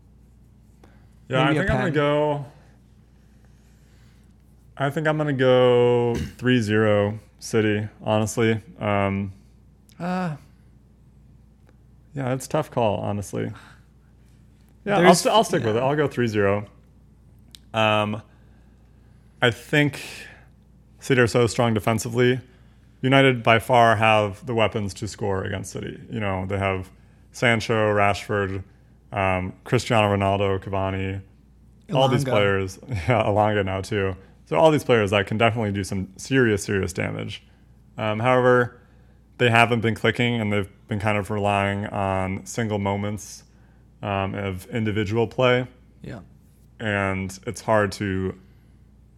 [1.28, 2.46] Yeah, Maybe I a think I'm gonna go.
[4.78, 7.88] I think I'm gonna go 3-0 City.
[8.02, 9.34] Honestly, um,
[10.00, 10.36] uh,
[12.14, 12.98] yeah, it's a tough call.
[13.00, 13.52] Honestly,
[14.86, 15.84] yeah, I'll, st- I'll stick with it.
[15.84, 16.68] I'll go 3-0.
[17.74, 18.22] Um,
[19.42, 20.02] I think
[21.00, 22.40] City are so strong defensively.
[23.02, 26.00] United by far have the weapons to score against City.
[26.10, 26.90] You know, they have
[27.32, 28.64] Sancho, Rashford,
[29.12, 31.22] um, Cristiano Ronaldo, Cavani,
[31.94, 32.80] all these players.
[32.90, 34.16] Yeah, Elanga now too.
[34.46, 37.44] So all these players that can definitely do some serious, serious damage.
[37.98, 38.80] Um, however,
[39.38, 43.44] they haven't been clicking, and they've been kind of relying on single moments
[44.02, 45.68] um, of individual play
[46.02, 46.20] Yeah.
[46.80, 48.38] and it's hard to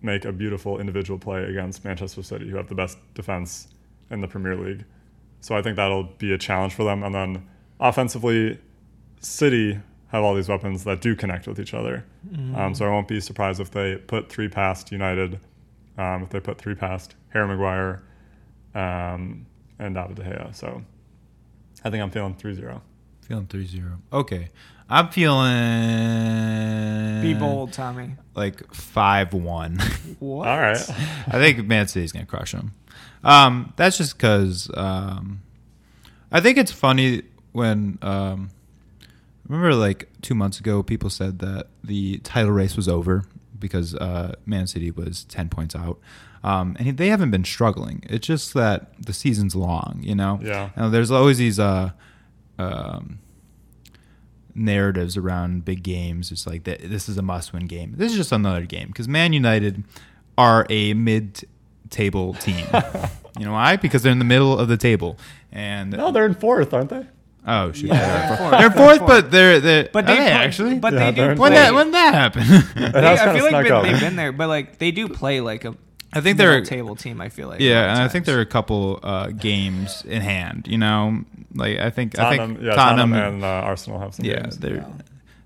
[0.02, 3.68] make a beautiful individual play against Manchester City, who have the best defense
[4.10, 4.86] in the Premier League.
[5.42, 7.04] So I think that'll be a challenge for them.
[7.04, 7.48] And then
[7.80, 8.60] offensively,
[9.20, 12.06] City have all these weapons that do connect with each other.
[12.56, 15.40] Um, so I won't be surprised if they put three past United,
[15.98, 18.02] um, if they put three past Harry Maguire
[18.74, 19.46] um,
[19.78, 20.56] and David De Gea.
[20.56, 20.82] So
[21.84, 22.82] I think I'm feeling 3 0.
[23.30, 24.00] Feeling 3-0.
[24.12, 24.50] Okay.
[24.90, 25.52] I'm feeling
[27.22, 28.16] Be bold, Tommy.
[28.34, 29.80] like 5-1.
[30.20, 30.48] What?
[30.48, 30.78] All right.
[31.28, 32.74] I think Man City's gonna crush them.
[33.24, 35.44] Um, that's just because um,
[36.32, 38.50] I think it's funny when um,
[39.48, 43.26] remember like two months ago people said that the title race was over
[43.60, 46.00] because uh, Man City was ten points out,
[46.44, 48.04] um, and they haven't been struggling.
[48.10, 50.40] It's just that the season's long, you know.
[50.42, 50.72] Yeah.
[50.76, 51.60] And there's always these.
[51.60, 51.92] Uh,
[52.60, 53.20] um,
[54.56, 56.32] narratives around big games.
[56.32, 56.80] It's like that.
[56.84, 57.94] This is a must-win game.
[57.98, 59.84] This is just another game because Man United
[60.38, 62.66] are a mid-table team.
[63.40, 63.76] you know why?
[63.76, 65.18] Because they're in the middle of the table.
[65.52, 67.06] And No, they're in fourth, aren't they?
[67.48, 68.50] oh shoot, Yeah, they're, they're fourth.
[68.50, 68.60] fourth.
[68.62, 70.80] They're fourth, but they're they But are they they play- actually.
[70.80, 72.46] But Yeah, they they're do when that when that happened?
[72.76, 75.76] They- I feel like snuck they've been there, but like they do play like a.
[76.14, 77.22] I think they're a table team.
[77.22, 77.60] I feel like.
[77.62, 80.68] Yeah, and I think there are a couple uh, games in hand.
[80.68, 84.16] You know, like I think Tottenham, I think yeah, Tottenham, Tottenham and uh, Arsenal have
[84.16, 84.58] some yeah, games.
[84.58, 84.86] they're Yeah.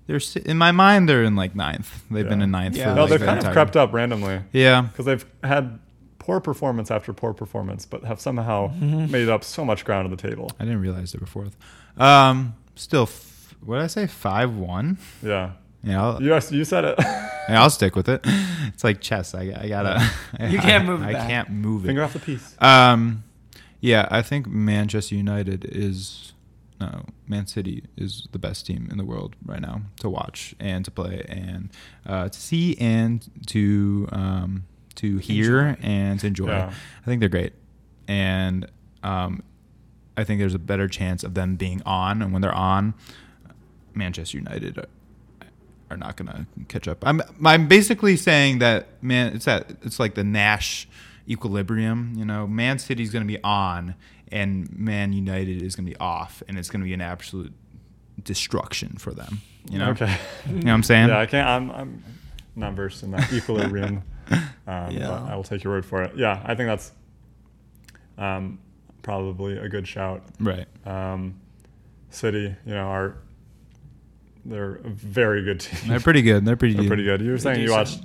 [0.06, 2.02] they're si- in my mind they're in like ninth.
[2.10, 2.76] They've been in ninth.
[2.76, 2.90] Yeah.
[2.90, 5.78] for No, like they've the kind of crept up randomly Yeah, because they've had
[6.18, 9.10] poor performance after poor performance, but have somehow Mm-hmm.
[9.16, 10.50] made up so much ground at the table.
[10.58, 11.56] I didn't realize they were fourth.
[11.98, 14.06] Um, still, f- what did I say?
[14.06, 14.96] Five one.
[15.22, 15.50] Yeah,
[15.84, 16.94] Yeah, I'll, you you said it.
[16.98, 18.22] yeah, I'll stick with it.
[18.68, 19.34] It's like chess.
[19.34, 20.10] I, I gotta.
[20.40, 21.28] You can't move it I, back.
[21.28, 21.88] can't move it.
[21.88, 22.56] Finger off the piece.
[22.60, 23.22] Um,
[23.80, 26.32] yeah, I think Manchester United is
[26.80, 30.84] no Man City is the best team in the world right now to watch and
[30.84, 31.70] to play and
[32.06, 34.64] uh, to see and to um,
[34.96, 35.80] to hear Enjoy.
[35.82, 36.46] and to enjoy.
[36.48, 36.72] Yeah.
[37.02, 37.52] I think they're great,
[38.08, 38.66] and
[39.02, 39.42] um,
[40.16, 42.22] I think there's a better chance of them being on.
[42.22, 42.94] And when they're on,
[43.94, 44.78] Manchester United
[45.94, 46.98] are, not going to catch up.
[47.06, 50.86] I'm I'm basically saying that man, it's that it's like the Nash
[51.28, 52.12] equilibrium.
[52.16, 53.94] You know, Man City's going to be on,
[54.30, 57.52] and Man United is going to be off, and it's going to be an absolute
[58.22, 59.40] destruction for them.
[59.70, 60.14] You know, Okay.
[60.46, 61.08] you know what I'm saying?
[61.08, 61.48] yeah, I can't.
[61.48, 62.04] I'm, I'm
[62.54, 64.02] not versed in that equilibrium.
[64.66, 65.08] Um, Yeah.
[65.08, 66.16] but I will take your word for it.
[66.16, 66.92] Yeah, I think that's
[68.16, 68.58] um,
[69.02, 70.22] probably a good shout.
[70.40, 70.66] Right.
[70.86, 71.34] Um,
[72.08, 73.16] City, you know, are
[74.44, 75.88] they're a very good team.
[75.88, 76.44] They're pretty good.
[76.44, 76.74] They're pretty.
[76.78, 77.20] They're pretty good.
[77.20, 78.00] You were saying you watched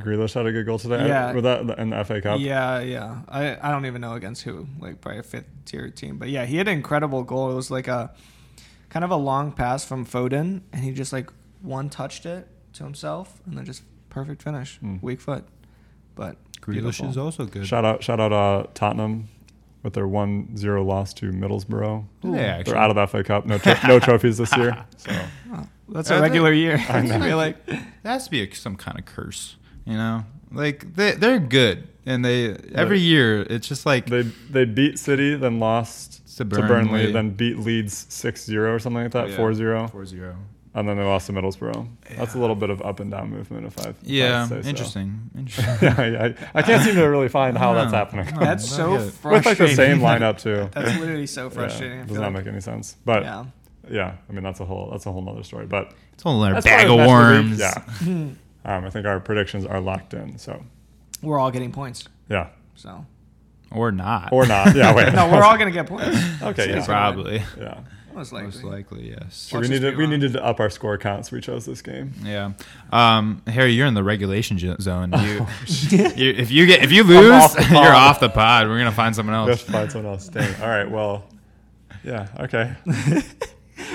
[0.00, 1.06] Grealish had a good goal today.
[1.06, 1.32] Yeah.
[1.32, 2.40] with that in the FA Cup.
[2.40, 3.22] Yeah, yeah.
[3.28, 6.18] I, I don't even know against who, like probably a fifth tier team.
[6.18, 7.50] But yeah, he had an incredible goal.
[7.52, 8.12] It was like a
[8.88, 12.84] kind of a long pass from Foden, and he just like one touched it to
[12.84, 15.00] himself, and then just perfect finish, Mm.
[15.02, 15.44] weak foot.
[16.14, 17.08] But Grealish beautiful.
[17.10, 17.66] is also good.
[17.66, 19.28] Shout out, shout out, uh, Tottenham
[19.82, 22.04] with their 1-0 loss to Middlesbrough.
[22.22, 22.62] Yeah.
[22.62, 23.46] They're out of the FA Cup.
[23.46, 24.84] No, tro- no trophies this year.
[24.96, 25.10] So
[25.54, 26.82] Oh, that's a they- regular year.
[26.88, 27.20] I I, know.
[27.20, 30.24] feel like There has to be a, some kind of curse, you know.
[30.50, 35.34] Like they they're good, and they every year it's just like they they beat City,
[35.34, 37.12] then lost To to Burnley, Burnley.
[37.12, 40.36] then beat Leeds 6-0 or something like that, 4-0, 4-0.
[40.74, 41.86] And then they lost to Middlesbrough.
[42.16, 44.68] That's a little bit of up and down movement, if I if Yeah, say so.
[44.68, 45.30] interesting.
[45.36, 45.76] Interesting.
[45.82, 48.26] yeah, I, I can't seem to really find how that's happening.
[48.34, 48.40] No.
[48.40, 49.14] that's so get it.
[49.24, 50.68] With like the same lineup too.
[50.74, 52.00] That's literally so frustrating.
[52.00, 52.44] I does not like.
[52.44, 52.96] make any sense.
[53.04, 53.44] But yeah.
[53.90, 55.66] yeah, I mean that's a whole that's a whole nother story.
[55.66, 57.58] But It's a whole other bag of worms.
[57.58, 58.32] the best of the week.
[58.64, 58.76] Yeah.
[58.76, 60.38] Um, I think our predictions are locked in.
[60.38, 60.62] So
[61.22, 62.08] We're all getting points.
[62.30, 63.04] yeah, So
[63.72, 64.32] Or not.
[64.32, 64.74] or not.
[64.76, 65.12] Yeah, wait.
[65.12, 66.16] no, we're all gonna get points.
[66.42, 66.68] okay.
[66.70, 66.76] Yeah.
[66.76, 67.42] Yeah, Probably.
[67.58, 67.80] yeah.
[68.14, 68.46] Most likely.
[68.50, 69.34] Most likely, yes.
[69.36, 72.12] So we needed we needed to up our score count, so we chose this game.
[72.22, 72.52] Yeah.
[72.92, 75.12] Um, Harry, you're in the regulation jo- zone.
[75.12, 75.48] You, Oh,
[75.90, 78.68] you, if you get if you lose, off you're off the pod.
[78.68, 79.64] We're gonna find someone We have else.
[79.64, 80.28] to find someone else.
[80.28, 80.60] Dang.
[80.62, 80.90] All right.
[80.90, 81.24] Well.
[82.04, 82.28] Yeah.
[82.40, 82.74] Okay.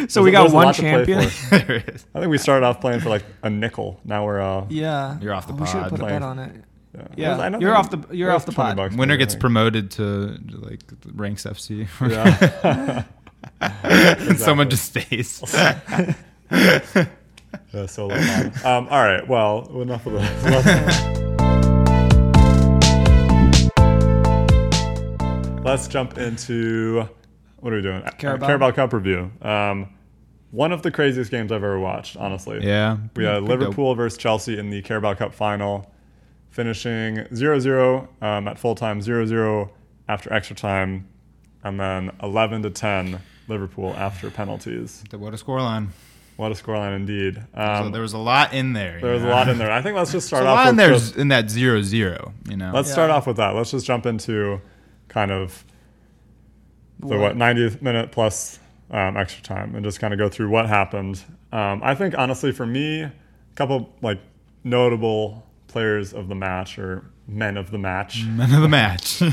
[0.09, 1.29] So we got one lot to play champion.
[1.29, 1.57] for.
[1.59, 2.05] There it is.
[2.13, 3.99] I think we started off playing for like a nickel.
[4.05, 4.65] Now we're uh.
[4.69, 5.19] Yeah.
[5.19, 5.99] You're off the Oh, We should have pod.
[5.99, 6.63] put a bet on it.
[6.95, 7.07] Yeah.
[7.15, 8.95] Yeah, I know you're off the- you're off the 20 pod.
[8.95, 10.79] Winner gets promoted to like
[11.13, 11.87] ranks FC.
[12.09, 13.03] Yeah.
[14.37, 15.41] Someone just stays.
[17.73, 18.65] Yeah, solo pod.
[18.65, 19.25] Um, all right.
[19.27, 20.43] Well, enough of this.
[20.43, 20.67] Let's,
[25.63, 27.07] let's jump into
[27.59, 28.03] what are we doing?
[28.03, 28.47] Uh, Carabao.
[28.47, 29.31] Carabao Cup review.
[29.41, 29.89] Um,
[30.51, 32.15] one of the craziest games I've ever watched.
[32.17, 32.59] Honestly.
[32.63, 32.97] yeah.
[33.15, 33.49] We had Pretty dope.
[33.49, 35.91] Liverpool versus Chelsea in the Carabao Cup final,
[36.49, 39.71] finishing 0 0 um, at full time, 0 0
[40.07, 41.07] after extra time,
[41.67, 45.03] and then 11 to 10 Liverpool after penalties.
[45.11, 45.87] What a scoreline.
[46.37, 47.43] What a scoreline indeed.
[47.55, 48.99] So Um, there was a lot in there.
[49.01, 49.71] there was a lot in there.
[49.71, 51.81] I think let's just start a off lot with in there just- in that zero
[51.81, 52.33] zero.
[52.49, 52.71] You know.
[52.73, 52.93] let's Yeah.
[52.93, 53.55] start off with that.
[53.55, 54.61] Let's just jump into
[55.07, 55.63] kind of
[56.99, 57.19] the What?
[57.19, 58.59] what 90th minute plus
[58.91, 61.21] um, extra time and just kind of go through what happened.
[61.51, 63.11] Um, I think honestly for me, a
[63.55, 64.19] couple like
[64.63, 68.23] notable players of the match or men of the match.
[68.25, 69.21] Men of the match.
[69.21, 69.31] um,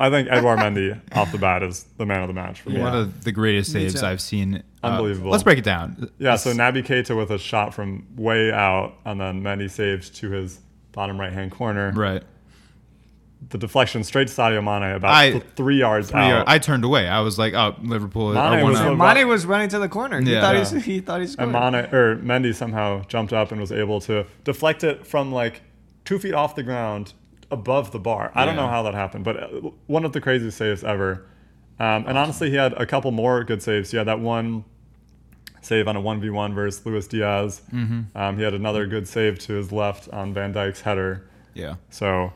[0.00, 2.80] I think Edouard Mendy off the bat is the man of the match for me.
[2.80, 4.02] One of the greatest saves.
[4.02, 4.62] I've seen.
[4.82, 5.30] Uh, Unbelievable.
[5.30, 6.10] let's break it down.
[6.18, 10.30] Yeah, so Naby Keita with a shot from way out, and then Mendy saved to
[10.30, 10.60] his
[10.92, 11.92] bottom right hand corner.
[11.92, 12.22] right.
[13.50, 16.28] The deflection straight to Sadio Mane about I- three yards Three out.
[16.28, 17.06] yard- I turned away.
[17.06, 20.20] I was like, "Oh, Liverpool." I Mane was the- Mane was running to the corner.
[20.20, 20.40] He Yeah.
[20.40, 20.80] thought Yeah.
[20.80, 21.50] he he thought he scored.
[21.50, 25.60] and Mane or Mendy somehow jumped up and was able to deflect it from like
[26.06, 27.12] two feet off the ground
[27.50, 28.32] above the bar.
[28.34, 31.26] I don't know how that happened, but uh, one of the craziest saves ever.
[31.78, 33.90] Um, and honestly, he had a couple more good saves.
[33.90, 34.64] He had that one
[35.60, 37.60] save on a 1v1 versus Luis Diaz.
[37.72, 38.16] Mm-hmm.
[38.16, 41.28] Um, he had another good save to his left on Van Dijk's header.
[41.54, 41.74] yeah.
[41.90, 42.32] So,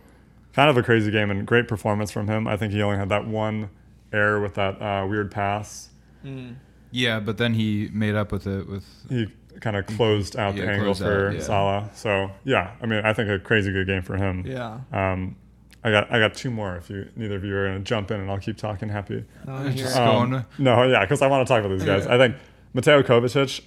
[0.52, 2.46] kind of a crazy game and great performance from him.
[2.46, 3.70] I think he only had that one
[4.12, 5.90] error with that uh, weird pass.
[6.24, 6.56] Mm.
[6.90, 9.28] Yeah, but then he made up with it with He
[9.60, 11.40] kind of closed out Yeah, the angle closed for out, yeah.
[11.40, 11.90] Salah.
[11.94, 14.44] So, yeah, I mean, I think a crazy good game for him.
[14.46, 14.80] Yeah.
[14.92, 15.36] Um,
[15.82, 16.76] I got I got two more.
[16.76, 18.88] If you neither of you are going to jump in, and I'll keep talking.
[18.90, 19.24] Happy.
[19.46, 19.68] No.
[19.70, 22.04] Just Um, going- no, yeah, because I want to talk about these guys.
[22.04, 22.14] Yeah.
[22.14, 22.36] I think
[22.74, 23.62] Mateo Kovacic,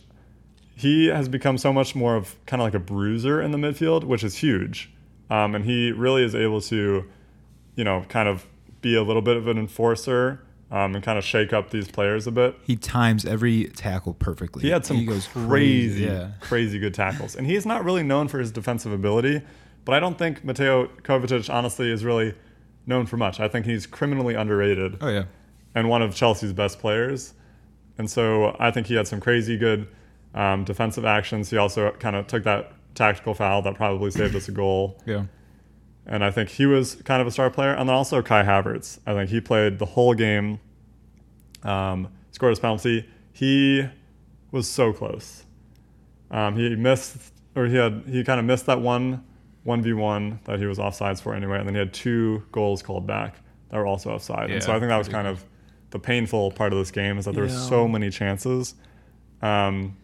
[0.76, 4.04] he has become so much more of kind of like a bruiser in the midfield,
[4.04, 4.92] which is huge.
[5.32, 7.06] Um, and he really is able to,
[7.76, 8.46] you know, kind of
[8.82, 10.43] be a little bit of an enforcer
[10.74, 12.58] um, and kind of shake up these players a bit.
[12.64, 14.64] he times every tackle perfectly.
[14.64, 16.32] He had some goes crazy, Yeah.
[16.42, 17.36] crazy good tackles.
[17.36, 19.42] And he's not really known for his defensive ability,
[19.86, 22.34] but I don't think Mateo Kovacic, honestly, is really
[22.88, 23.40] known for much.
[23.40, 25.24] I think he's criminally underrated Oh yeah.
[25.76, 27.34] and one of Chelsea's best players.
[28.00, 29.88] And so I think he had some crazy good
[30.34, 31.52] um, defensive actions.
[31.52, 35.00] He also kind of took that tactical foul that probably saved us a goal.
[35.06, 35.26] Yeah.
[36.06, 37.72] And I think he was kind of a star player.
[37.74, 39.00] And then also Kai Havertz.
[39.06, 40.60] I think he played the whole game,
[41.64, 43.08] um, scored his penalty.
[43.32, 43.86] He
[44.52, 45.46] was so close.
[46.30, 47.18] Um, he missed,
[47.56, 49.24] or he had, he kind of missed that one
[49.66, 51.58] 1v1 that he was offsides for anyway.
[51.60, 53.38] And then he had two goals called back
[53.70, 54.50] that were also offside.
[54.56, 55.46] and so I think that was pretty kind of
[55.92, 58.74] the painful part of this game is that there were so many chances
[59.42, 59.96] Um,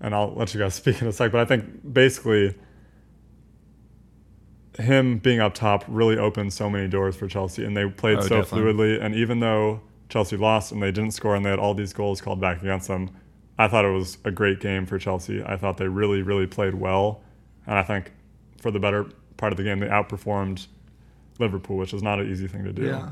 [0.00, 2.54] and I'll let you guys speak in a sec, but I think basically
[4.78, 8.22] him being up top really opened so many doors for Chelsea, and they played Oh,
[8.22, 8.72] so definitely.
[8.72, 9.02] fluidly.
[9.02, 12.20] And even though Chelsea lost and they didn't score, and they had all these goals
[12.20, 13.10] called back against them,
[13.58, 15.42] I thought it was a great game for Chelsea.
[15.42, 17.22] I thought they really, really played well,
[17.66, 18.12] and I think
[18.60, 20.66] for the better part of the game, they outperformed
[21.38, 22.86] Liverpool, which is not an easy thing to do.
[22.86, 23.10] Yeah.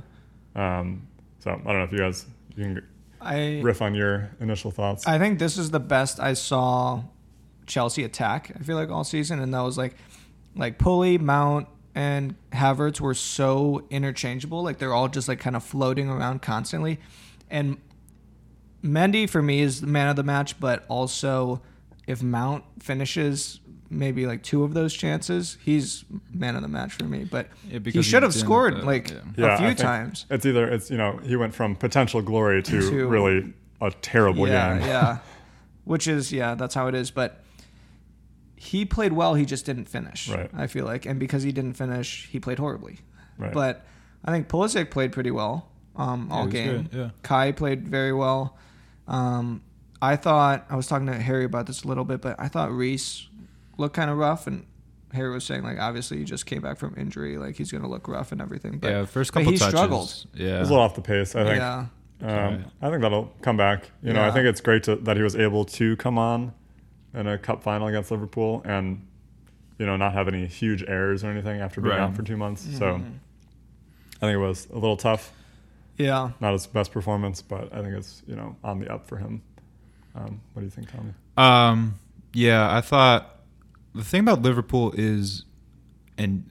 [0.56, 1.06] Um,
[1.40, 2.88] so I don't know if you guys you can
[3.20, 5.06] I riff on your initial thoughts.
[5.06, 7.02] I think this is the best I saw
[7.66, 8.52] Chelsea attack.
[8.58, 9.94] I feel like all season, and that was like
[10.56, 14.62] like Pulley, Mount, and Havertz were so interchangeable.
[14.62, 17.00] Like they're all just like kind of floating around constantly,
[17.50, 17.78] and
[18.82, 20.58] Mendy for me is the man of the match.
[20.60, 21.62] But also,
[22.06, 27.04] if Mount finishes maybe like two of those chances, he's man of the match for
[27.04, 27.24] me.
[27.24, 29.18] But Yeah, he should have scored uh, like yeah.
[29.36, 30.26] Yeah, few times.
[30.30, 34.48] It's either it's you know he went from potential glory to, To- really a terrible
[34.48, 34.88] yeah, game.
[34.88, 35.18] yeah.
[35.84, 37.10] Which is yeah, that's how it is.
[37.10, 37.43] But
[38.64, 39.34] he played well.
[39.34, 40.28] He just didn't finish.
[40.28, 40.50] Right.
[40.54, 42.98] I feel like, and because he didn't finish, he played horribly.
[43.38, 43.52] Right.
[43.52, 43.84] But
[44.24, 46.82] I think Pulisic played pretty well um, all he was game.
[46.90, 47.10] good, yeah.
[47.22, 48.56] Kai played very well.
[49.06, 49.62] Um,
[50.02, 52.70] I thought I was talking to Harry about this a little bit, but I thought
[52.72, 53.28] Reece
[53.78, 54.66] looked kind of rough, and
[55.12, 58.08] Harry was saying like obviously he just came back from injury, like he's gonna look
[58.08, 58.78] rough and everything.
[58.78, 59.74] But yeah, first but couple he touches.
[59.74, 60.26] struggled.
[60.34, 60.58] Yeah.
[60.60, 61.34] was a little off the pace.
[61.34, 61.56] I think.
[61.58, 61.86] yeah,
[62.22, 62.64] Um, Right.
[62.82, 63.90] I think that'll come back.
[64.02, 66.52] You know, I think it's great to, that he was able to come on
[67.14, 69.06] in a cup final against Liverpool and
[69.78, 72.00] you know not have any huge errors or anything after being Right.
[72.00, 72.62] out for two months.
[72.78, 73.12] So Mhm.
[74.16, 75.32] I think it was a little tough.
[75.96, 76.30] yeah.
[76.40, 79.42] Not his best performance, but I think it's you know on the up for him.
[80.14, 81.12] Um, what do you think, Tommy?
[81.36, 81.94] Um,
[82.32, 83.40] yeah, I thought
[83.94, 85.44] the thing about Liverpool is,
[86.16, 86.44] and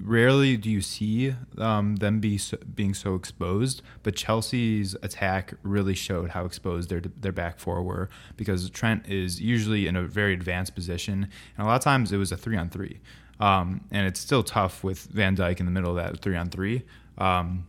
[0.00, 5.94] rarely do you see um, them be so, being so exposed, but Chelsea's attack really
[5.94, 10.32] showed how exposed their their back four were because Trent is usually in a very
[10.32, 13.00] advanced position, and a lot of times it was a three on three,
[13.40, 16.50] um, and it's still tough with Van Dijk in the middle of that three on
[16.50, 16.82] three.
[17.18, 17.66] Um,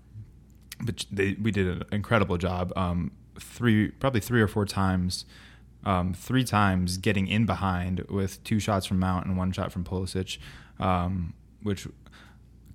[0.83, 2.73] but they we did an incredible job.
[2.75, 5.25] Um, three probably three or four times,
[5.85, 9.83] um, three times getting in behind with two shots from Mount and one shot from
[9.83, 10.37] Pulisic,
[10.79, 11.87] um, which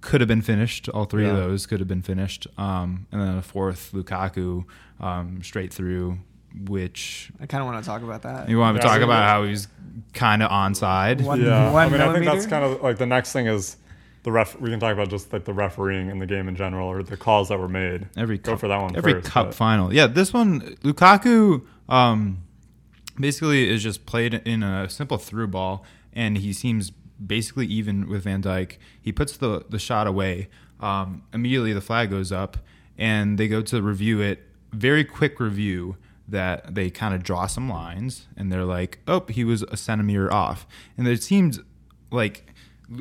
[0.03, 0.89] could have been finished.
[0.91, 4.65] All three of those could have been finished, um, and then a fourth Lukaku
[5.01, 6.19] um, straight through,
[6.67, 8.49] which I kind of want to talk about that.
[8.51, 9.69] you want to Yeah, talk so- about how he's
[10.13, 11.23] kind of onside.
[11.23, 13.77] One- yeah, one I mean, I think that's kind of like the next thing is
[14.25, 14.61] the ref.
[14.61, 17.17] We can talk about just like the refereeing in the game in general or the
[17.17, 18.07] calls that were made.
[18.17, 19.93] Every Go cup, for that one Every first, cup but- final.
[19.95, 22.43] Yeah, this one Lukaku um,
[23.19, 26.93] basically is just played in a simple through ball, and he seems
[27.25, 28.77] basically even with Van Dijk.
[29.01, 30.49] He puts the the shot away.
[30.81, 32.57] Um, immediately, the flag goes up,
[32.99, 34.43] and they go to review it.
[34.73, 35.97] Very quick review
[36.29, 40.33] that they kind of draw some lines, and they're like, "Oh, he was a centimeter
[40.33, 41.59] off," and it seemed
[42.11, 42.53] like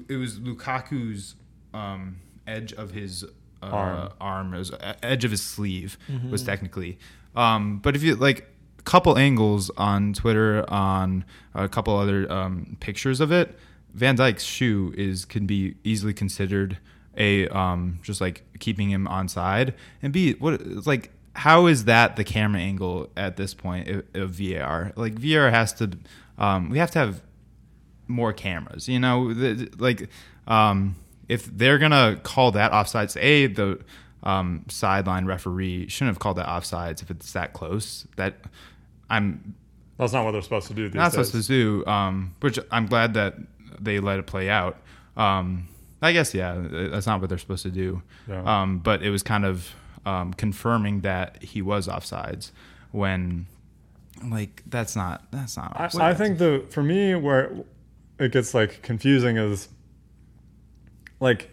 [0.07, 1.35] it was Lukaku's
[1.73, 3.23] um, edge of his
[3.63, 4.09] uh, Arm.
[4.19, 5.97] arm, was e- edge of his sleeve
[6.29, 6.97] was technically.
[7.35, 12.77] Um, but if you like a couple angles on Twitter on a couple other um,
[12.79, 13.57] pictures of it,
[13.93, 16.77] Van Dijk's shoe is can be easily considered
[17.17, 21.11] a um, just like keeping him on side and be what it's like.
[21.33, 24.91] How is that the camera angle at this point of, of VAR?
[24.97, 25.91] Like VAR has to,
[26.37, 27.21] um, we have to have
[28.09, 28.89] more cameras.
[28.89, 30.09] You know, the, the- like
[30.45, 30.95] um,
[31.29, 33.79] if they're gonna call that offsides, a the
[34.23, 38.05] um, sideline referee shouldn't have called that offsides if it's that close.
[38.17, 38.35] That
[39.09, 39.55] I'm
[39.97, 40.89] That's not what they're supposed to do.
[40.89, 41.27] These not days.
[41.27, 41.85] supposed to do.
[41.89, 43.35] Um, which I'm glad that
[43.79, 44.77] they let it play out.
[45.15, 45.67] Um,
[46.01, 48.01] I guess yeah, that's not what they're supposed to do.
[48.27, 48.43] Yeah.
[48.43, 49.73] Um, but it was kind of
[50.05, 52.51] um, confirming that he was offsides
[52.91, 53.45] when,
[54.25, 55.75] like, that's not that's not.
[55.79, 56.09] I.
[56.09, 57.51] I think the for me where
[58.19, 59.69] it gets like confusing is
[61.19, 61.51] like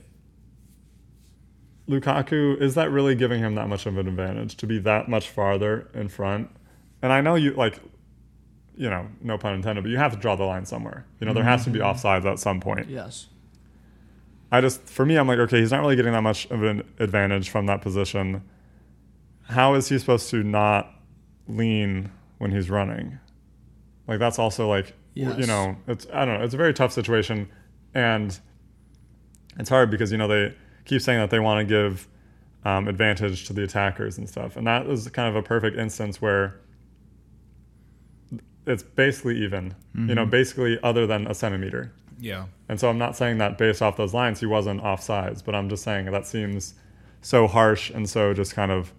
[1.89, 5.29] Lukaku is that really giving him that much of an advantage to be that much
[5.29, 6.51] farther in front?
[7.01, 7.81] And I know you like
[8.79, 11.05] you know, no pun intended, but you have to draw the line somewhere.
[11.21, 12.89] You know, there has to be offsides at some point.
[12.89, 13.27] Yes.
[14.51, 16.83] I just for me I'm like, okay, he's not really getting that much of an
[17.01, 18.43] advantage from that position.
[19.43, 20.91] How is he supposed to not
[21.49, 23.19] lean when he's running?
[24.07, 26.93] Like that's also like w- you know, it's I don't know, it's a very tough
[26.93, 27.49] situation
[27.95, 28.39] and
[29.59, 30.55] it's hard because you know they
[30.85, 32.07] keep saying that they want to give
[32.65, 36.23] um, advantage to the attackers and stuff, and that is kind of a perfect instance
[36.23, 36.61] where
[38.69, 39.75] it's basically even.
[39.95, 40.31] You know, mm-hmm.
[40.31, 41.93] basically other than a centimeter.
[42.21, 42.47] yeah.
[42.69, 45.69] And so I'm not saying that based off those lines he wasn't offsides, but I'm
[45.69, 46.75] just saying that seems
[47.23, 48.93] so harsh and so just kind of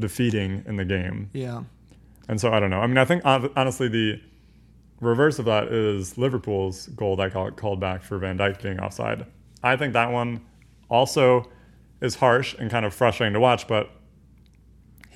[0.00, 1.30] defeating in the game.
[1.32, 1.62] Yeah.
[2.28, 2.80] and so I don't know.
[2.80, 4.20] I mean, I think honestly the
[5.00, 9.26] reverse of that is Liverpool's goal that got called back for Van Dijk being offside.
[9.62, 10.40] I think that one
[10.88, 11.48] also
[12.00, 13.90] is harsh and kind of frustrating to watch, but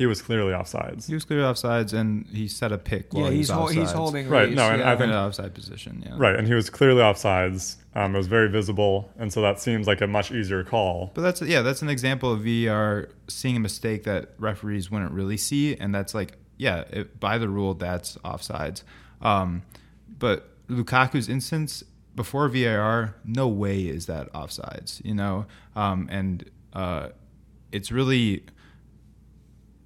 [0.03, 1.07] he was clearly offsides.
[1.07, 3.69] He was clearly offsides, and he set a pick while yeah, he he's was hol-
[3.69, 4.91] he's holding Right, Reece, no, and yeah.
[4.91, 6.03] I think- in an offside position.
[6.05, 6.15] Yeah.
[6.17, 7.77] Right, and he was clearly offsides.
[7.95, 11.13] Um, it was very visible, and so that seems like a much easier call.
[11.15, 15.37] But that's yeah, that's an example of VAR seeing a mistake that referees wouldn't really
[15.37, 18.83] see, and that's like yeah, it, by the rule that's offsides.
[19.21, 19.63] Um,
[20.19, 21.85] but Lukaku's instance
[22.17, 25.47] before VAR, no way is that offsides, you know,
[25.77, 27.11] um, and uh,
[27.71, 28.43] it's really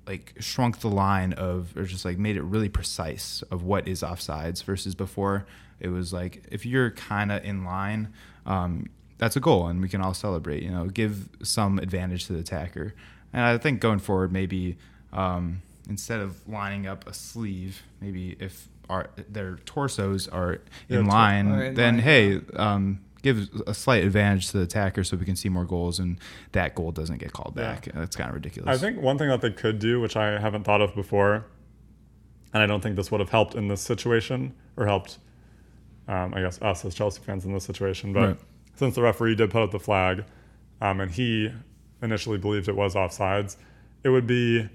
[0.06, 4.02] like shrunk the line of or just like made it really precise of what is
[4.02, 5.46] offsides versus before.
[5.80, 8.12] It was like if you're kind of in line
[8.46, 8.88] um,
[9.18, 12.38] that's a goal and we can all celebrate you know give some advantage to the
[12.40, 12.94] attacker.
[13.32, 14.76] And i think going forward maybe
[15.12, 21.04] um, instead of lining up a sleeve maybe if our their torsos are Yeah, in
[21.04, 25.02] tor- line Are in then line, hey um, give a slight advantage to the attacker
[25.04, 26.18] so we can see more goals and
[26.52, 27.72] that goal doesn't get called Yeah.
[27.74, 30.38] back that's kind of ridiculous I think one thing that they could do, which I
[30.38, 31.44] haven't thought of before,
[32.54, 35.18] and I don't think this would have helped in this situation or helped,
[36.08, 38.12] um, I guess, us as Chelsea fans in this situation.
[38.12, 38.38] But Right.
[38.76, 40.24] since the referee did put up the flag,
[40.80, 41.50] um, and he
[42.02, 43.56] initially believed it was offsides,
[44.04, 44.68] it would be,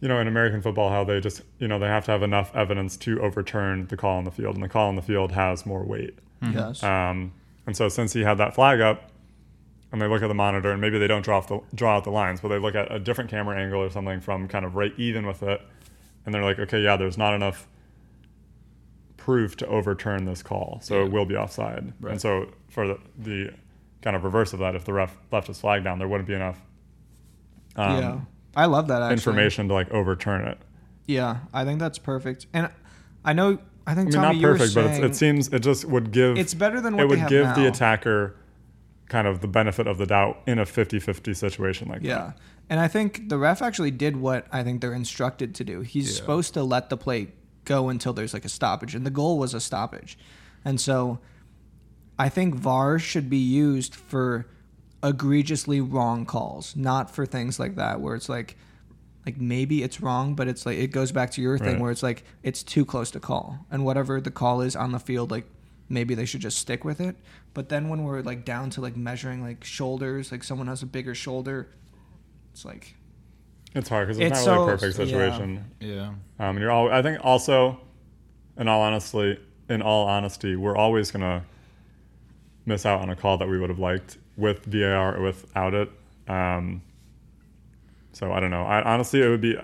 [0.00, 2.54] you know, in American football, how they just, you know, they have to have enough
[2.54, 5.66] evidence to overturn the call on the field, and the call on the field has
[5.66, 6.18] more weight.
[6.42, 6.82] Yes.
[6.82, 7.32] Um,
[7.66, 9.10] and so since he had that flag up,
[9.92, 12.04] and they look at the monitor, and maybe they don't draw off the, draw out
[12.04, 14.76] the lines, but they look at a different camera angle or something from kind of
[14.76, 15.60] right even with it,
[16.24, 17.66] and they're like, okay, yeah, there's not enough
[19.16, 21.06] proof to overturn this call, so Yeah.
[21.06, 21.92] it will be offside.
[22.00, 22.12] Right.
[22.12, 23.50] And so for the, the
[24.02, 26.34] kind of reverse of that, if the ref left his flag down, there wouldn't be
[26.34, 26.60] enough
[27.76, 28.20] um, yeah.
[28.56, 29.14] I love that actually.
[29.14, 30.58] information to like overturn it.
[31.06, 32.46] Yeah, I think that's perfect.
[32.52, 32.68] And
[33.24, 33.58] I know
[33.90, 36.38] I I think mean, Tommy not perfect, but it's, it seems it just would give
[36.38, 37.54] it's better than what it would give now.
[37.54, 38.36] the attacker
[39.08, 42.14] kind of the benefit of the doubt in a 50-50 situation like Yeah.
[42.18, 42.38] that.
[42.68, 45.80] And I think the ref actually did what I think they're instructed to do.
[45.80, 46.16] He's Yeah.
[46.20, 47.32] supposed to let the play
[47.64, 48.94] go until there's like a stoppage.
[48.94, 50.16] And the goal was a stoppage.
[50.64, 51.18] And so
[52.20, 54.46] I think VAR should be used for
[55.02, 58.56] egregiously wrong calls, not for things like that where it's like
[59.26, 61.80] like maybe it's wrong, but it's like it goes back to your thing Right.
[61.80, 63.66] where it's like it's too close to call.
[63.70, 65.44] And whatever the call is on the field, like
[65.88, 67.16] maybe they should just stick with it.
[67.52, 70.86] But then when we're like down to like measuring like shoulders, like someone has a
[70.86, 71.68] bigger shoulder,
[72.52, 72.94] it's like
[73.74, 75.64] It's hard because it's, It's not really a perfect situation.
[75.80, 76.90] yeah Um, and you're all.
[76.90, 77.78] I think also,
[78.56, 81.44] in all honestly, in all honesty, we're always gonna
[82.66, 85.90] miss out on a call that we would have liked with VAR or without it.
[86.28, 86.82] Um,
[88.12, 88.64] so I don't know.
[88.64, 89.56] I honestly, it would be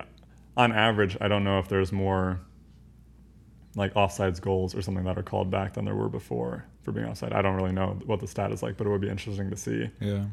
[0.56, 1.16] on average.
[1.20, 2.40] I don't know if there's more
[3.74, 7.06] like offsides goals or something that are called back than there were before for being
[7.06, 7.32] offside.
[7.32, 9.56] I don't really know what the stat is like, but it would be interesting to
[9.56, 9.90] see.
[10.00, 10.24] Yeah.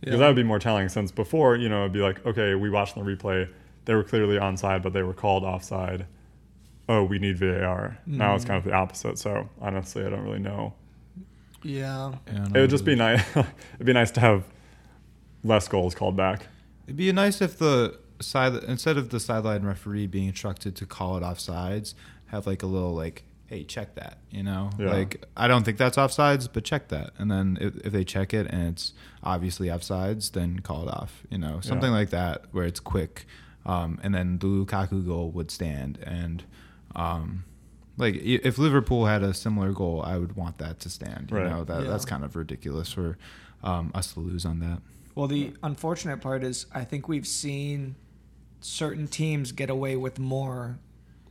[0.00, 2.70] Because that would be more telling since before you know it'd be like okay we
[2.70, 3.48] watched the replay.
[3.84, 6.06] They were clearly onside but they were called offside.
[6.88, 9.18] Oh we need var now it's kind of the opposite.
[9.18, 10.74] So honestly i don't really know.
[11.64, 12.14] Yeah.
[12.26, 14.44] Yeah, it would just be nice it'd be nice to have
[15.44, 16.46] less goals called back
[16.92, 21.16] It'd be nice if the side instead of the sideline referee being instructed to call
[21.16, 21.94] it offsides,
[22.26, 24.18] have like a little like, hey, check that.
[24.30, 24.90] You know, Yeah.
[24.92, 27.12] like I don't think that's offsides, but check that.
[27.16, 31.22] And then if, if they check it and it's obviously offsides, then call it off.
[31.30, 31.96] You know, something Yeah.
[31.98, 33.24] like that where it's quick,
[33.64, 35.98] um, and then the Lukaku goal would stand.
[36.02, 36.44] And
[36.94, 37.44] um,
[37.96, 41.28] like if Liverpool had a similar goal, I would want that to stand.
[41.30, 41.50] You Right.
[41.50, 41.90] know, that Yeah.
[41.90, 43.18] that's kind of ridiculous for
[43.62, 44.80] um, us to lose on that.
[45.14, 47.94] Well, the unfortunate part is I think we've seen
[48.60, 50.78] certain teams get away with more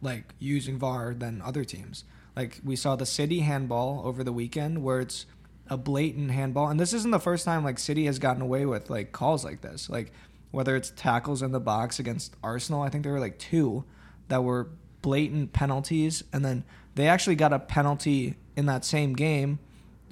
[0.01, 2.03] like using VAR than other teams.
[2.35, 5.25] Like we saw the City handball over the weekend where it's
[5.67, 8.89] a blatant handball and this isn't the first time like City has gotten away with
[8.89, 9.89] like calls like this.
[9.89, 10.11] Like
[10.51, 13.83] whether it's tackles in the box against Arsenal, I think there were like two
[14.27, 14.69] that were
[15.01, 16.63] blatant penalties and then
[16.95, 19.59] they actually got a penalty in that same game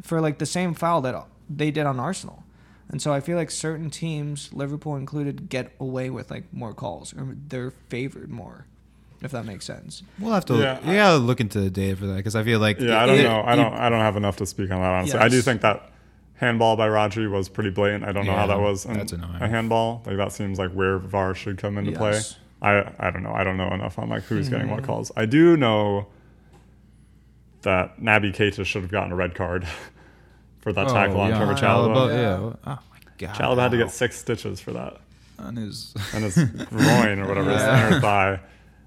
[0.02, 2.44] for like the same foul that they did on Arsenal.
[2.92, 7.14] And so I feel like certain teams, Liverpool included, get away with like more calls
[7.14, 8.66] or they're favored more,
[9.22, 10.02] if that makes sense.
[10.18, 10.56] We'll have to.
[10.58, 13.06] Yeah, you gotta look into the data for that because I feel like yeah i
[13.06, 15.20] don't it- know i you- don't i don't have enough to speak on that honestly
[15.20, 15.92] i do think that
[16.36, 19.36] handball by Rodri was pretty blatant i don't know how that was in that's annoying.
[19.42, 22.38] a handball like that seems like where var should come into play Yes.
[22.62, 23.32] I, I don't know.
[23.34, 24.86] I don't know enough on like who's getting what Mhm.
[24.86, 25.12] calls.
[25.16, 26.08] I do know
[27.62, 29.68] that Naby Keita should have gotten a red card
[30.60, 32.10] for that Oh, tackle on yeah, Trevor Chalobah, Chalobah.
[32.10, 32.20] Yeah.
[32.22, 32.54] Yeah.
[32.66, 33.36] Oh my god.
[33.36, 34.98] Chalobah had to get six stitches for that,
[35.38, 35.94] on his.
[36.14, 38.40] and his groin or whatever, his inner thigh.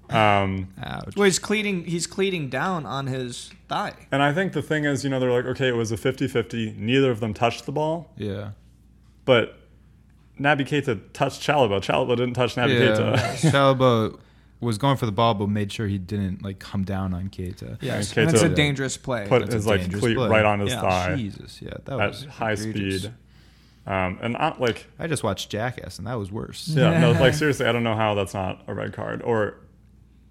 [0.09, 1.15] Um, Ouch.
[1.15, 1.85] Well, he's cleating.
[1.85, 3.93] He's cleating down on his thigh.
[4.11, 6.77] and I think the thing is, you know, they're like, okay, it was a 50-50.
[6.77, 8.51] Neither of them touched the ball, Yeah.
[9.25, 9.57] but
[10.39, 11.79] Naby Keita touched Chalobah.
[11.81, 12.95] Chalobah didn't touch Naby Yeah.
[12.95, 13.51] Keita.
[13.51, 14.19] Chalobah
[14.59, 17.77] was going for the ball, but made sure he didn't like come down on Keita.
[17.81, 19.25] Yeah, And and it's a dangerous play.
[19.27, 20.29] Put That's his like cleat play.
[20.29, 20.81] right on his Yeah.
[20.81, 23.11] thigh Jesus, yeah, that at was high speed.
[23.85, 26.69] Um, and I, like, I just watched Jackass, and that was worse.
[26.69, 29.55] yeah, no, like seriously, I don't know how that's not a red card or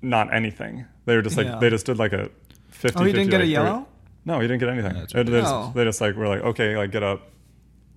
[0.01, 0.87] not anything.
[1.05, 1.59] They were just like Yeah.
[1.59, 2.31] they just did like a
[2.71, 3.87] 50 oh, he didn't get a like, three- yellow.
[4.25, 4.95] No, he didn't get anything.
[4.95, 5.73] That's It- they, just, Oh.
[5.75, 7.29] they just like were like, okay, like get up.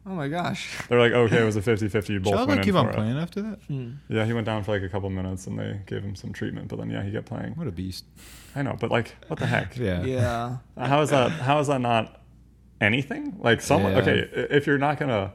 [0.08, 0.78] Oh my gosh.
[0.88, 2.10] They're like, okay, it was a 50-50.
[2.10, 2.94] You both went Chalobah in keep for on it.
[2.96, 3.60] playing after that.
[3.68, 3.92] Hmm.
[4.08, 6.68] Yeah, he went down for like a couple minutes and they gave him some treatment,
[6.68, 7.54] but then yeah, he kept playing.
[7.56, 8.06] What a beast.
[8.56, 9.76] I know, but like, what the heck?
[9.78, 10.04] Yeah.
[10.04, 10.58] Yeah.
[10.78, 11.32] How is that?
[11.32, 12.22] How is that not
[12.80, 13.36] anything?
[13.40, 13.94] Like, someone.
[13.94, 14.00] Yeah.
[14.00, 15.34] Okay, if you're not gonna,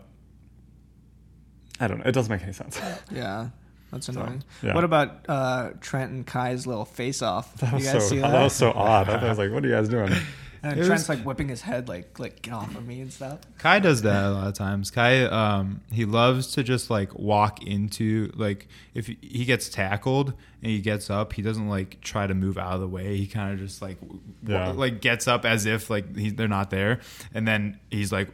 [1.81, 2.05] I don't know.
[2.05, 2.81] It doesn't make any sense.
[3.11, 3.49] Yeah.
[3.91, 4.45] That's annoying.
[4.63, 4.73] yeah.
[4.77, 7.53] What about uh, Trent and Kai's little face off?
[7.57, 7.99] That was so.
[7.99, 8.31] That?
[8.31, 8.43] that?
[8.45, 9.09] was so odd.
[9.09, 10.13] I was like, what are you guys doing?
[10.63, 13.13] And It Trent's was- like whipping his head, like like get off of me and
[13.13, 13.39] stuff.
[13.59, 14.91] Kai does that a lot of times.
[14.91, 20.29] Kai, um, he loves to just like walk into like if he- he gets tackled
[20.63, 23.17] and he gets up, he doesn't like try to move out of the way.
[23.17, 24.69] He kind of just like w- Yeah.
[24.73, 27.01] like gets up as if like he, they're not there,
[27.35, 28.29] and then he's like.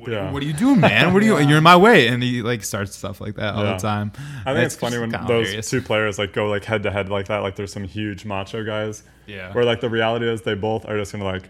[0.00, 0.30] What, Yeah.
[0.32, 1.12] what are you doing, man?
[1.12, 1.38] What are you?
[1.38, 1.48] Yeah.
[1.48, 3.72] You're in my way, and he like starts stuff like that all Yeah.
[3.74, 4.12] the time.
[4.46, 5.70] I think it's funny when those hilarious.
[5.70, 7.38] two players like go like head to head like that.
[7.38, 9.02] Like there's some huge macho guys.
[9.26, 9.52] Yeah.
[9.52, 11.48] Where like the reality is they both are just gonna like,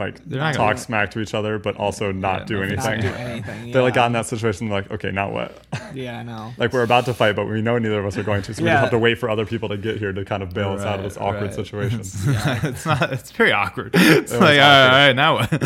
[0.00, 2.76] like They're not talk gonna- smack to each other, but also not Yeah, do nothing.
[2.76, 3.12] Not anything.
[3.12, 3.72] do anything.
[3.72, 4.68] They like got in that situation.
[4.68, 5.56] Like, okay, now what?
[5.94, 6.52] Yeah, I know.
[6.58, 8.62] like we're about to fight, but we know neither of us are going to, so
[8.62, 8.74] we Yeah.
[8.74, 10.82] just have to wait for other people to get here to kind of bail us
[10.82, 11.54] out of this awkward right.
[11.54, 12.00] situation.
[12.00, 12.24] It's,
[12.64, 13.12] it's not.
[13.12, 13.90] It's very awkward.
[13.94, 14.90] It's It like, was all right, awkward.
[14.90, 15.62] all right, now what?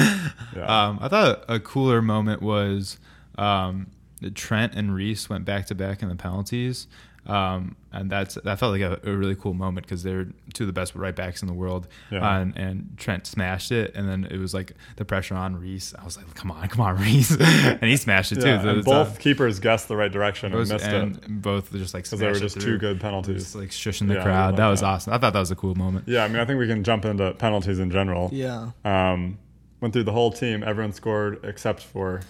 [0.57, 0.87] Yeah.
[0.89, 2.99] Um, I thought a cooler moment was
[3.39, 3.89] um,
[4.35, 6.87] Trent and Reece went back to back in the penalties.
[7.27, 10.67] Um, and that's that felt like a, a really cool moment because they're two of
[10.67, 11.87] the best right backs in the world.
[12.11, 12.39] Yeah.
[12.39, 15.95] and, and Trent smashed it, and then it was like the pressure on Reece.
[15.99, 18.63] I was like, "Come on, come on, Reece!" and he smashed it Yeah, too.
[18.65, 21.29] So and it's, uh, both keepers guessed the right direction and both- missed and it
[21.43, 23.55] both just like because they were just two good Just penalties.
[23.55, 24.47] like shushing the Yeah, crowd.
[24.49, 24.87] like that was that.
[24.87, 25.13] awesome.
[25.15, 26.07] I thought that was a cool moment.
[26.09, 28.29] Yeah, I mean, I think we can jump into penalties in general.
[28.33, 28.71] Yeah.
[28.85, 29.39] Um,
[29.81, 30.63] went through the whole team.
[30.63, 32.21] Everyone scored except for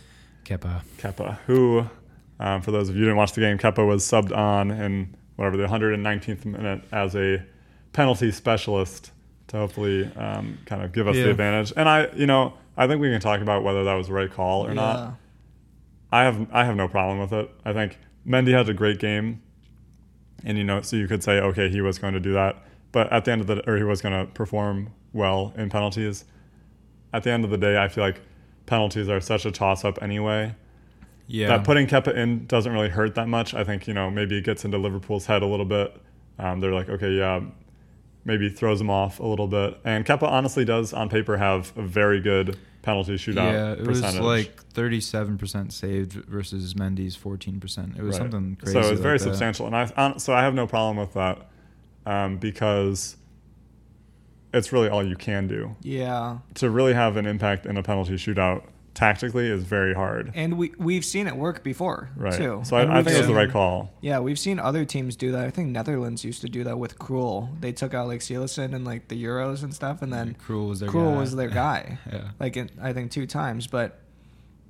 [0.45, 0.83] Kepa.
[0.99, 1.87] Kepa, who,
[2.45, 5.17] um, for those of you who didn't watch the game, Kepa was subbed on in
[5.37, 7.43] whatever the 119th minute as a
[7.95, 9.13] penalty specialist
[9.49, 11.25] to hopefully um, kind of give us Yeah.
[11.25, 11.73] the advantage.
[11.75, 14.31] And I, you know, I think we can talk about whether that was the right
[14.31, 14.75] call or yeah.
[14.75, 15.15] not.
[16.13, 17.51] I have I have no problem with it.
[17.65, 19.43] I think Mendy had a great game,
[20.45, 23.11] and you know, so you could say, okay, he was going to do that, but
[23.13, 26.25] at the end of the or he was going to perform well in penalties.
[27.13, 28.21] At the end of the day, I feel like
[28.67, 30.55] penalties are such a toss up anyway.
[31.27, 31.49] Yeah.
[31.49, 33.55] That putting Kepa in doesn't really hurt that much.
[33.55, 35.97] I think you know maybe it gets into Liverpool's head a little bit.
[36.39, 37.41] Um, they're like, okay, yeah,
[38.25, 39.79] maybe throws them off a little bit.
[39.85, 44.21] And Kepa honestly does on paper have a very good penalty shootout yeah, it percentage.
[44.21, 47.97] was like 37% saved versus Mendy's 14%.
[47.97, 48.15] It was Right.
[48.19, 48.73] something crazy.
[48.75, 49.25] So it's like very that.
[49.25, 51.49] substantial, and I so I have no problem with that
[52.05, 53.17] um, because
[54.53, 56.39] it's really all you can do Yeah.
[56.57, 58.65] to really have an impact in a penalty shootout.
[58.95, 62.33] Tactically, is very hard, And we we've seen it work before right?
[62.33, 62.61] too.
[62.65, 63.93] So I, I think it was the right call.
[64.01, 65.45] Yeah, we've seen other teams do that.
[65.45, 67.61] I think Netherlands used to do that with Krul.
[67.61, 70.79] They took out like Cillessen and like the Euros and stuff, and then Krul was
[70.81, 71.19] their Krul guy.
[71.21, 71.99] was their guy.
[72.13, 72.31] yeah.
[72.39, 73.67] like in, I think two times.
[73.67, 73.99] But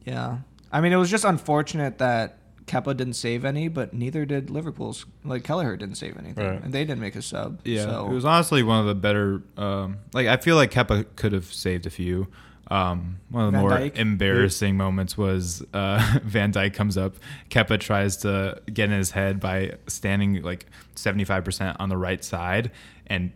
[0.04, 0.38] yeah,
[0.72, 5.04] I mean it was just unfortunate that Kepa didn't save any, but neither did Liverpool's.
[5.22, 6.62] Like Kelleher didn't save anything, Right.
[6.62, 7.60] and they didn't make a sub.
[7.64, 8.06] Yeah, so.
[8.06, 9.42] it was honestly one of the better.
[9.58, 12.28] Um, like I feel like Kepa could have saved a few.
[12.70, 13.96] Um, one of the Van more Dijk?
[13.96, 17.16] embarrassing moments was uh, Van Dijk comes up,
[17.50, 21.96] Kepa tries to get in his head by standing like seventy five percent on the
[21.96, 22.70] right side,
[23.06, 23.32] and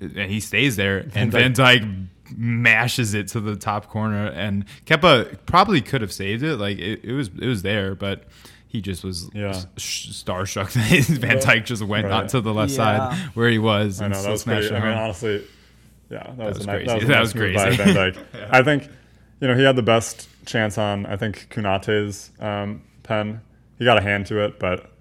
[0.00, 2.06] and he stays there, and Van Van Dijk
[2.36, 6.56] mashes it to the top corner, and Kepa probably could have saved it.
[6.56, 8.24] Like it, it was it was there, but.
[8.68, 9.52] He just was Yeah.
[9.76, 12.22] sh- starstruck that Van Dijk just went Right.
[12.22, 13.10] on to the left Yeah.
[13.10, 14.00] side where he was.
[14.00, 14.74] I and know that was smashed crazy.
[14.74, 15.44] it I mean, honestly,
[16.12, 16.86] yeah, that, was, was a nice, crazy.
[16.86, 17.92] that was, a That nice was move by crazy.
[17.92, 18.48] Van Dijk.
[18.50, 18.88] I think,
[19.40, 21.06] you know, he had the best chance on.
[21.06, 23.40] I think Konaté's um, pen.
[23.78, 24.92] He got a hand to it, but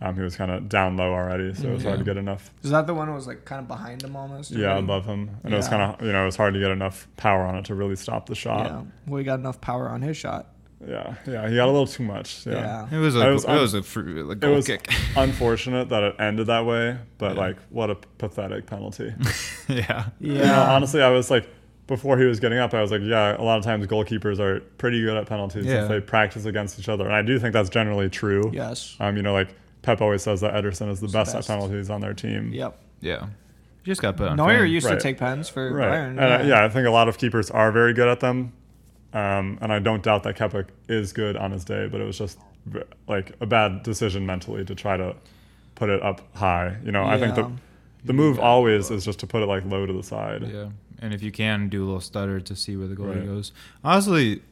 [0.00, 2.52] um, he was kind of down low already, so it was hard to get enough.
[2.62, 4.50] Is that the one that was like kind of behind him almost?
[4.52, 4.84] Yeah, what?
[4.84, 7.08] above him, and it was kind of you know it was hard to get enough
[7.16, 8.66] power on it to really stop the shot.
[8.66, 8.68] Yeah.
[8.68, 8.86] shot.
[9.06, 10.54] Well, he got enough power on his shot.
[10.86, 12.46] Yeah, yeah, he got a little too much.
[12.46, 12.96] Yeah, Yeah.
[12.98, 14.88] It was a I it was was, a, fr- a it was kick.
[15.16, 17.40] unfortunate that it ended that way, but Yeah.
[17.40, 19.12] like what a pathetic penalty.
[19.68, 20.06] yeah.
[20.20, 21.48] You know, honestly, I was like,
[21.88, 24.60] before he was getting up, I was like, yeah, a lot of times goalkeepers are
[24.78, 25.80] pretty good at penalties Yeah.
[25.80, 27.06] since they practice against each other.
[27.06, 28.50] And I do think that's generally true.
[28.54, 28.94] Yes.
[29.00, 29.48] Um, you know, like
[29.82, 31.48] Pep always says that Ederson is the best, best.
[31.50, 32.52] at penalties on their team.
[32.52, 32.78] Yep.
[33.00, 33.22] Yeah.
[33.84, 34.36] You just got put on.
[34.36, 34.66] Neuer film.
[34.68, 34.94] used Right.
[34.94, 35.88] to take pens for Right.
[35.88, 36.08] Bayern.
[36.10, 38.52] And uh, yeah, I think a lot of keepers are very good at them.
[39.18, 42.18] Um, and I don't doubt that Kepa is good on his day, but it was
[42.18, 42.38] just
[43.06, 45.16] like a bad decision mentally to try to
[45.74, 46.76] put it up high.
[46.84, 47.50] You know, I think the
[48.04, 50.42] the move always is just to put it like low to the side.
[50.52, 50.68] Yeah,
[51.00, 53.26] and if you can do a little stutter to see where the goalie Right.
[53.26, 53.52] goes.
[53.82, 54.42] Honestly,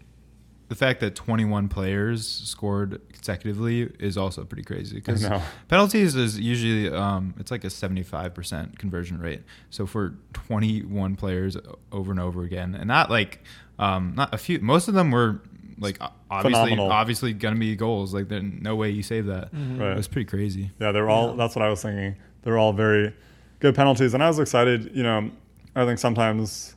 [0.69, 5.25] the fact that 21 players scored consecutively is also pretty crazy because
[5.69, 9.43] penalties is usually um, it's like a 75% conversion rate.
[9.71, 11.57] So for 21 players
[11.93, 13.45] over and over again, and not like
[13.79, 15.41] um, not a few, most of them were
[15.79, 15.99] like
[16.31, 16.91] obviously Phenomenal.
[16.91, 18.15] obviously gonna be goals.
[18.15, 19.53] Like there's no way you save that.
[19.55, 19.79] Mhm.
[19.81, 19.93] Right.
[19.93, 20.71] It was pretty crazy.
[20.81, 21.31] Yeah, they're all.
[21.31, 21.37] Yeah.
[21.37, 22.17] That's what I was thinking.
[22.43, 23.13] They're all very
[23.61, 24.91] good penalties, and I was excited.
[24.95, 25.31] You know,
[25.75, 26.75] I think sometimes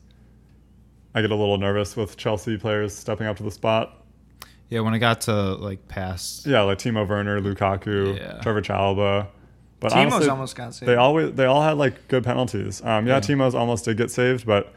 [1.16, 3.96] I get a little nervous with Chelsea players stepping up to the spot.
[4.70, 8.40] Yeah, when I got to like past Yeah, like Timo Werner, Lukaku, Yeah.
[8.42, 9.28] Trevor Chalobah.
[9.80, 10.90] But Timo's honestly, almost got saved.
[10.92, 12.82] they always they all had like good penalties.
[12.84, 13.20] Um, yeah, Yeah.
[13.22, 14.74] Timo's almost did get saved, but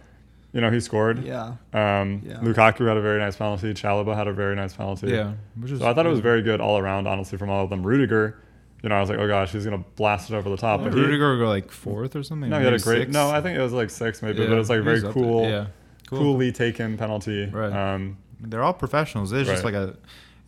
[0.53, 1.24] you know he scored.
[1.24, 1.55] Yeah.
[1.72, 2.38] Um, Yeah.
[2.42, 3.72] Lukaku had a very nice penalty.
[3.74, 5.09] Chalobah had a very nice penalty.
[5.09, 7.64] yeah, which is So I thought it was very good all around, honestly, from all
[7.64, 7.82] of them.
[7.82, 8.38] Rudiger,
[8.82, 10.80] you know, I was like, oh gosh, he's gonna blast it over the top.
[10.80, 12.50] Yeah, but he, Rudiger go like fourth or something.
[12.50, 12.98] no, he had a great.
[13.03, 13.12] sixth.
[13.14, 15.03] No, I think it was like six maybe, Yeah, but it was like he very
[15.03, 15.66] was cool, Yeah,
[16.09, 16.18] cool.
[16.18, 17.46] coolly taken penalty.
[17.46, 17.72] Right.
[17.72, 19.32] Um, They're all professionals.
[19.32, 19.96] It's just like a,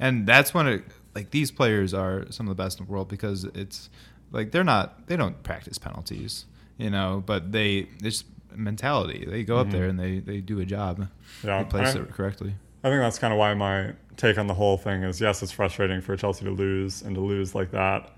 [0.01, 0.85] and that's when it
[1.15, 3.89] like these players are some of the best in the world because it's
[4.33, 6.45] like they're not they don't practice penalties,
[6.77, 8.25] you know, but they it's
[8.57, 9.25] mentality.
[9.29, 9.73] They go up Mhm.
[9.73, 11.09] there and they they do a job.
[11.43, 12.55] yeah, They place I- it correctly.
[12.83, 15.53] I think that's kind of why my take on the whole thing is yes, it's
[15.53, 18.11] frustrating for Chelsea to lose and to lose like that,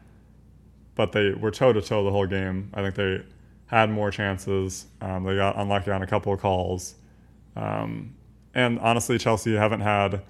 [0.95, 2.71] but they were toe to toe the whole game.
[2.75, 3.23] I think they
[3.67, 4.87] had more chances.
[5.01, 6.97] Um, they got unlucky on a couple of calls,
[7.57, 8.15] um,
[8.55, 10.23] and honestly, Chelsea haven't had.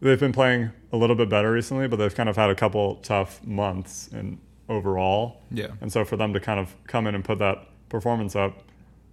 [0.00, 2.96] They've been playing a little bit better recently, but they've kind of had a couple
[2.96, 4.38] tough months in
[4.68, 5.42] overall.
[5.50, 5.68] Yeah.
[5.80, 8.62] And so for them to kind of come in and put that performance up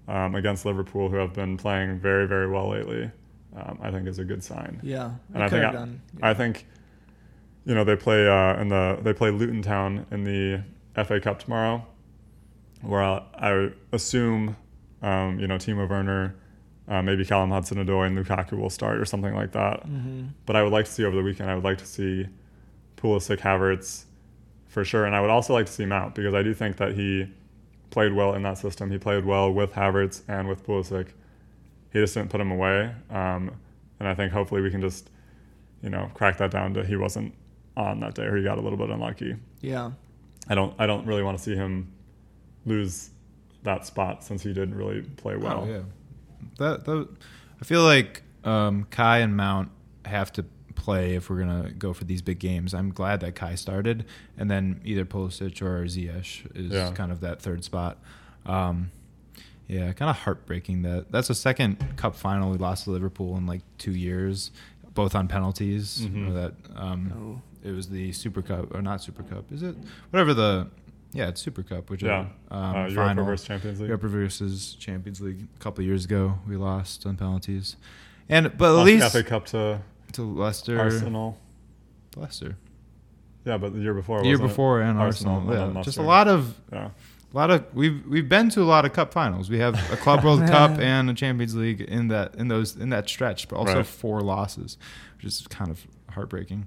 [0.10, 3.10] um, against Liverpool, who have been playing very, very well lately,
[3.56, 4.80] um, I think is a good sign.
[4.84, 5.12] Yeah.
[5.34, 6.02] And I think I, done.
[6.22, 6.66] I think
[7.66, 10.64] you know they play uh, in the they play Luton Town in the
[11.06, 11.86] FA Cup tomorrow,
[12.82, 14.56] where I, I assume
[15.04, 16.36] um, you know Timo Werner,
[16.88, 19.84] uh, maybe Callum Hudson-Odoi and Lukaku will start or something like that.
[19.84, 21.52] hmm But I would like to see over the weekend.
[21.52, 22.28] I would like to see
[22.98, 24.06] Pulisic, Havertz,
[24.68, 26.96] for sure, and I would also like to see Mount because I do think that
[26.96, 27.28] he
[27.90, 28.92] played well in that system.
[28.92, 31.08] He played well with Havertz and with Pulisic.
[31.92, 33.52] He just didn't put him away, um,
[34.00, 35.10] and I think hopefully we can just
[35.82, 37.34] you know crack that down to he wasn't
[37.78, 39.36] on that day or he got a little bit unlucky.
[39.62, 39.92] Yeah.
[40.48, 41.92] I don't I don't really want to see him
[42.66, 43.10] lose
[43.64, 45.66] that spot since he didn't really play well.
[45.68, 45.82] Oh, yeah.
[46.58, 47.08] That, that
[47.62, 49.70] I feel like um, Kai and Mount
[50.06, 50.46] have to
[50.80, 52.74] play if we're gonna go for these big games.
[52.74, 54.06] I'm glad that Kai started,
[54.38, 56.92] and then either Pulisic or Ziyech is Yeah.
[56.94, 57.98] kind of that third spot.
[58.46, 58.92] Um,
[59.68, 63.46] yeah, kind of heartbreaking that that's the second cup final we lost to Liverpool in
[63.46, 64.52] like two years,
[64.96, 66.02] both on penalties.
[66.08, 66.30] Mhm.
[66.30, 67.68] Or that um, Oh.
[67.70, 69.52] it was the Super Cup or not Super Cup?
[69.52, 69.76] Is it
[70.10, 70.68] whatever the
[71.12, 72.22] yeah it's Super Cup, which Yeah.
[72.24, 73.26] is um, uh, Europa final.
[73.26, 73.90] versus Champions League.
[73.90, 76.40] Europa versus Champions League a couple of years ago.
[76.48, 77.76] We lost on penalties,
[78.28, 79.82] and but at Lost least FA Cup to
[80.14, 81.38] to Leicester, Arsenal.
[82.16, 82.56] Leicester,
[83.46, 84.20] Yeah, but the year before.
[84.20, 84.54] the year wasn't it?
[84.54, 85.54] before, and Arsenal Arsenal.
[85.64, 86.90] and then Yeah, just a lot of Yeah.
[87.34, 89.50] a lot of we've we've been to a lot of cup finals.
[89.50, 92.90] We have a Club World Cup and a Champions League in that in those in
[92.90, 93.86] that stretch, but also Right.
[93.86, 94.78] four losses,
[95.18, 96.66] which is kind of heartbreaking.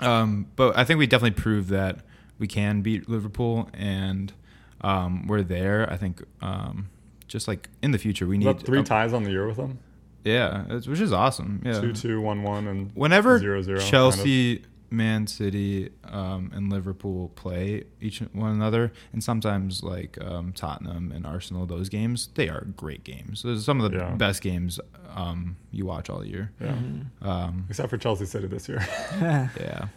[0.00, 2.00] Um, but I think we definitely proved that
[2.38, 4.32] we can beat Liverpool, and
[4.80, 5.88] um, we're there.
[5.90, 6.88] I think um,
[7.28, 9.46] just like in the future, we Is need that three um, ties on the year
[9.46, 9.78] with them.
[10.24, 11.60] Yeah, it's- which is awesome.
[11.64, 13.90] Yeah, Two two one one and whenever zero, zero, kind of.
[13.90, 21.12] Chelsea, Man City, um, and Liverpool play each one another, and sometimes like um, Tottenham
[21.12, 23.42] and Arsenal, those games they are great games.
[23.42, 24.14] Those are some of the Yeah.
[24.14, 24.80] best games
[25.14, 26.52] um, you watch all year.
[26.60, 26.72] Yeah.
[26.74, 27.06] Mhm.
[27.26, 28.78] Um, Except for Chelsea City this year.
[29.20, 29.88] yeah,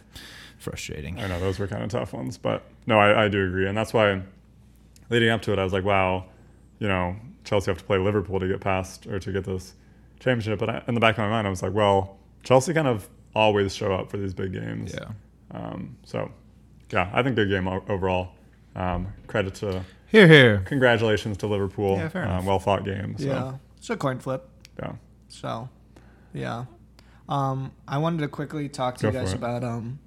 [0.58, 1.18] frustrating.
[1.20, 3.76] I know those were kind of tough ones, but no, I, I do agree, and
[3.76, 4.22] that's why
[5.10, 6.26] leading up to it, I was like, wow,
[6.80, 9.74] you know, Chelsea have to play Liverpool to get past or to get this
[10.20, 10.58] championship.
[10.58, 13.08] But I, in the back of my mind, I was like, well, Chelsea kind of
[13.34, 14.94] always show up for these big games.
[14.94, 15.10] Yeah.
[15.50, 16.30] Um, so,
[16.90, 18.30] yeah, I think good game overall.
[18.76, 20.62] Um, credit to Here, here.
[20.66, 21.96] congratulations to Liverpool.
[21.96, 23.16] Yeah, fair um, well fought game.
[23.18, 23.52] So, Yeah.
[23.76, 24.48] It's a coin flip.
[24.78, 24.92] yeah.
[25.28, 25.68] So,
[26.32, 26.64] yeah.
[27.28, 29.98] Um, I wanted to quickly talk to Go you guys about um,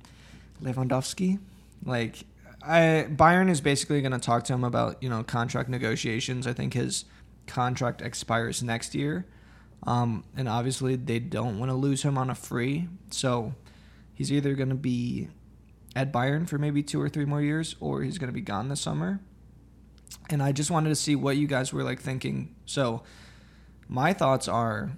[0.64, 1.40] Lewandowski.
[1.86, 2.24] Like,
[2.64, 6.46] I Bayern is basically going to talk to him about you know contract negotiations.
[6.48, 7.06] I think his
[7.48, 9.26] contract expires next year,
[9.84, 12.88] um, and obviously they don't want to lose him on a free.
[13.10, 13.54] So,
[14.14, 15.28] he's either going to be
[15.96, 18.70] at Bayern for maybe two or three more years, or he's going to be gone
[18.70, 19.20] this summer.
[20.30, 22.56] And I just wanted to see what you guys were like thinking.
[22.66, 23.04] So,
[23.88, 24.92] my thoughts are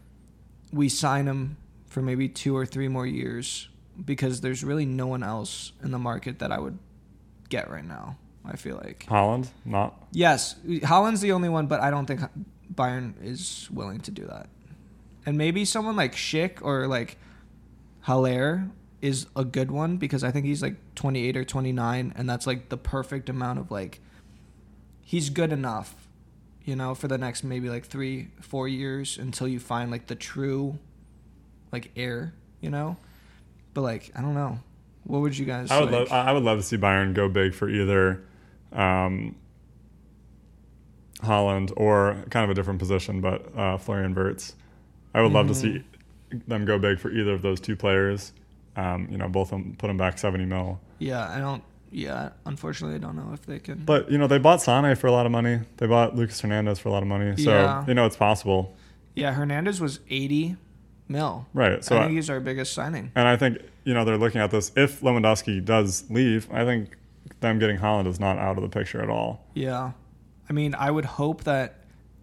[0.71, 1.57] we sign him
[1.87, 3.69] for maybe two or three more years
[4.03, 6.77] because there's really no one else in the market that I would
[7.49, 8.17] get right now.
[8.45, 10.03] I feel like Haaland, not.
[10.11, 12.21] yes, Haaland's the only one, but I don't think
[12.73, 14.49] Bayern is willing to do that.
[15.25, 17.17] And maybe someone like Schick or like
[18.01, 18.69] Haller
[19.01, 22.69] is a good one because I think he's like 28 or 29, and that's like
[22.69, 23.99] the perfect amount of like
[25.01, 26.07] he's good enough,
[26.63, 30.15] you know, for the next maybe like three, four years until you find like the
[30.15, 30.79] true
[31.71, 32.97] like heir, you know.
[33.73, 34.59] But like I don't know,
[35.03, 35.71] what would you guys?
[35.71, 36.09] I would like?
[36.09, 36.27] love.
[36.27, 38.23] I would love to see Bayern go big for either
[38.71, 39.35] um,
[41.21, 44.55] Haaland or kind of a different position, but uh, Florian Wirtz.
[45.13, 45.83] I would love to see
[46.47, 48.33] them go big for either of those two players.
[48.75, 50.79] Um, you know, both of them put them back seventy mil.
[50.99, 51.63] yeah, I don't.
[51.91, 53.85] Yeah, unfortunately, I don't know if they can.
[53.85, 55.59] But you know, they bought Sane for a lot of money.
[55.77, 57.37] They bought Lucas Hernandez for a lot of money.
[57.37, 57.85] So Yeah.
[57.87, 58.75] you know, it's possible,
[59.15, 60.55] yeah, Hernandez was 80
[61.07, 61.45] mil.
[61.53, 61.83] right?
[61.85, 63.11] So I I think he's our biggest signing.
[63.13, 64.71] and I think you know they're looking at this.
[64.75, 66.97] If Lewandowski does leave, I think
[67.41, 69.45] them getting Haaland is not out of the picture at all.
[69.53, 69.91] Yeah.
[70.49, 71.75] I mean, I would hope that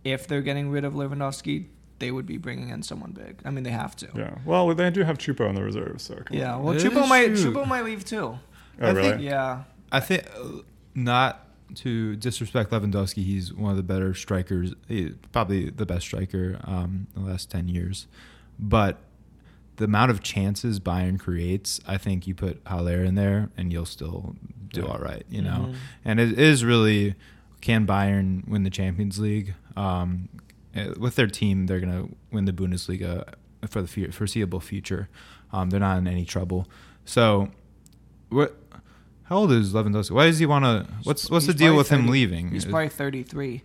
[0.03, 1.67] if they're getting rid of Lewandowski,
[2.01, 3.41] they would be bringing in someone big.
[3.45, 4.09] I mean, they have to.
[4.17, 4.35] Yeah.
[4.45, 6.57] Well, they do have Choupo in the reserve, so Yeah.
[6.57, 7.53] Well, It Choupo might true.
[7.55, 8.39] Choupo might leave too.
[8.81, 9.11] Oh, I really?
[9.11, 9.63] think- Yeah.
[9.93, 10.63] I think uh,
[10.95, 11.47] not
[11.77, 17.07] to disrespect Lewandowski, he's one of the better strikers, eh, probably the best striker um,
[17.15, 18.07] in the last ten years.
[18.59, 18.99] But
[19.77, 23.87] the amount of chances Bayern creates, I think you put Haller in there and you'll
[23.87, 24.37] still
[24.73, 24.87] do Yeah.
[24.89, 25.71] all right, you know.
[25.71, 25.75] Mhm.
[26.05, 27.15] And it is really
[27.61, 29.55] can Bayern win the Champions League?
[29.77, 30.29] Um,
[30.99, 33.35] with their team, they're gonna win the Bundesliga
[33.69, 35.09] for the foreseeable future.
[35.53, 36.69] Um, they're not in any trouble.
[37.05, 37.51] So,
[38.29, 38.57] what?
[39.25, 40.11] How old is Lewandowski?
[40.13, 40.93] Why does he want to?
[41.05, 42.51] What's what's He's the deal with him leaving?
[42.51, 43.63] He's probably 33.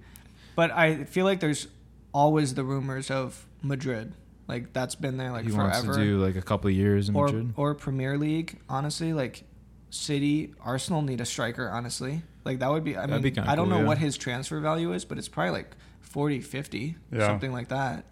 [0.55, 1.67] But I feel like there's
[2.13, 4.13] always the rumors of Madrid.
[4.47, 5.69] Like that's been there like he forever.
[5.69, 7.53] wants to do like a couple of years in or Madrid.
[7.57, 9.43] or Premier League, honestly, like
[9.89, 12.21] City, Arsenal need a striker, honestly.
[12.43, 13.87] Like that would be I That'd mean be I don't cool, know yeah.
[13.87, 15.75] what his transfer value is, but it's probably like
[16.15, 17.27] 40, 50, Yeah.
[17.27, 18.05] something like that.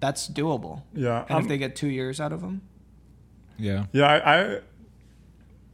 [0.00, 0.84] That's doable.
[0.94, 1.20] Yeah.
[1.28, 2.62] And um, if they get 2 years out of him?
[3.58, 4.60] yeah, yeah, I, I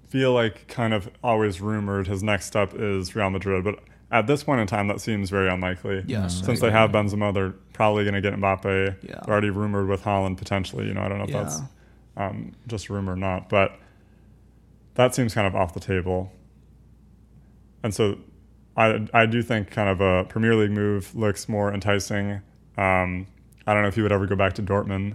[0.09, 3.79] feel like kind of always rumored his next step is Real Madrid, but
[4.11, 6.03] at this point in time, that seems very unlikely.
[6.09, 6.43] Yes.
[6.45, 7.03] Since I they have agree.
[7.11, 8.97] Benzema, they're probably going to get Mbappe.
[9.09, 9.21] Yeah.
[9.25, 10.89] They're already rumored with Haaland potentially.
[10.89, 11.43] You know, I don't know if Yeah.
[11.45, 11.61] that's
[12.17, 13.79] um, just rumor or not, but
[14.95, 16.33] that seems kind of off the table.
[17.85, 18.19] And so
[18.77, 22.41] I, I do think kind of a Premier League move looks more enticing.
[22.79, 23.27] Um,
[23.67, 25.15] I don't know if he would ever go back to Dortmund.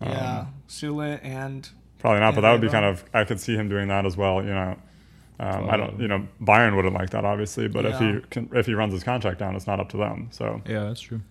[0.00, 0.46] Um, yeah.
[0.68, 1.68] Sule and
[1.98, 3.04] Probably not, Yeah, but that would be kind of.
[3.14, 4.42] I could see him doing that as well.
[4.42, 4.76] You know,
[5.40, 5.98] um, I don't.
[5.98, 7.66] You know, Bayern wouldn't like that, obviously.
[7.66, 10.28] But if he can, if he runs his contract down, it's not up to them.
[10.30, 11.22] So yeah, that's true.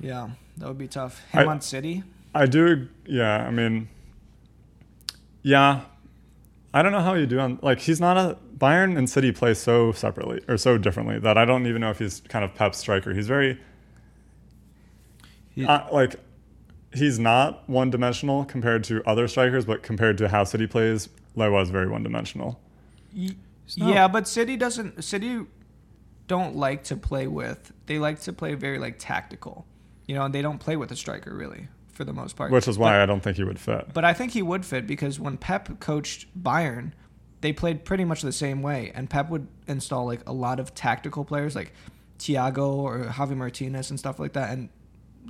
[0.00, 1.20] yeah, that would be tough.
[1.30, 2.02] Him I- on City?
[2.34, 2.88] I do.
[3.06, 3.88] Yeah, I mean,
[5.42, 5.82] yeah.
[6.74, 9.54] I don't know how you do on like he's not a Bayern and City play
[9.54, 12.78] so separately or so differently that I don't even know if he's kind of Pep's
[12.78, 13.12] striker.
[13.12, 13.58] He's very
[15.50, 16.16] He- uh, like
[16.94, 21.62] he's not one dimensional compared to other strikers, but compared to how City plays, Lewa
[21.62, 22.60] is very one dimensional.
[23.14, 23.30] Y-
[23.66, 25.02] It's yeah, but City doesn't.
[25.02, 25.40] City
[26.28, 27.72] don't like to play with.
[27.86, 29.66] They like to play very like tactical.
[30.06, 32.50] You know, and they don't play with a striker really for the most part.
[32.52, 33.92] Which is why But, I don't think he would fit.
[33.94, 36.92] but I think he would fit because when Pep coached Bayern,
[37.42, 40.74] they played pretty much the same way, and Pep would install like a lot of
[40.74, 41.72] tactical players like
[42.18, 44.68] Thiago or Javi Martinez and stuff like that, and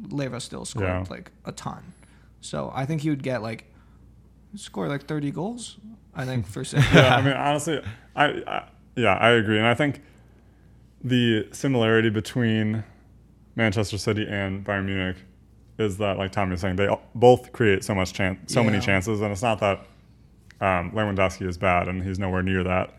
[0.09, 1.05] Lewa still scored Yeah.
[1.11, 1.93] like a ton.
[2.41, 3.65] So I think he would get like
[4.55, 5.79] score like thirty goals.
[6.15, 6.87] I think for City.
[6.95, 7.81] yeah, I mean, honestly,
[8.15, 10.03] I, I yeah, I agree, and I think
[11.03, 12.85] the similarity between
[13.57, 15.17] Manchester City and Bayern Munich
[15.79, 19.21] is that, like Tommy was saying, they both create so much chance, so many chances,
[19.21, 19.87] and it's not that
[20.63, 22.95] um, Lewandowski is bad and he's nowhere near that,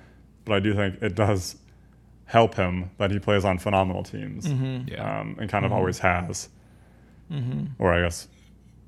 [0.45, 1.55] but I do think it does
[2.25, 4.89] help him that he plays on phenomenal teams, Mm-hmm.
[4.89, 5.19] Yeah.
[5.21, 5.75] um, and kind of Mhm.
[5.75, 6.49] always has,
[7.31, 7.65] Mm-hmm.
[7.79, 8.27] or I guess.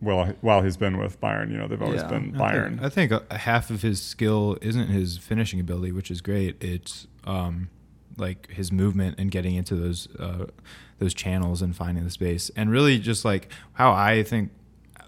[0.02, 2.08] Well, while he's been with Bayern, you know, they've always Yeah.
[2.10, 2.70] been I Bayern.
[2.70, 6.62] think, I think a, half of his skill isn't his finishing ability, which is great.
[6.62, 7.70] It's um,
[8.18, 10.46] like his movement and getting into those uh,
[11.00, 14.52] those channels and finding the space, and really just like how I think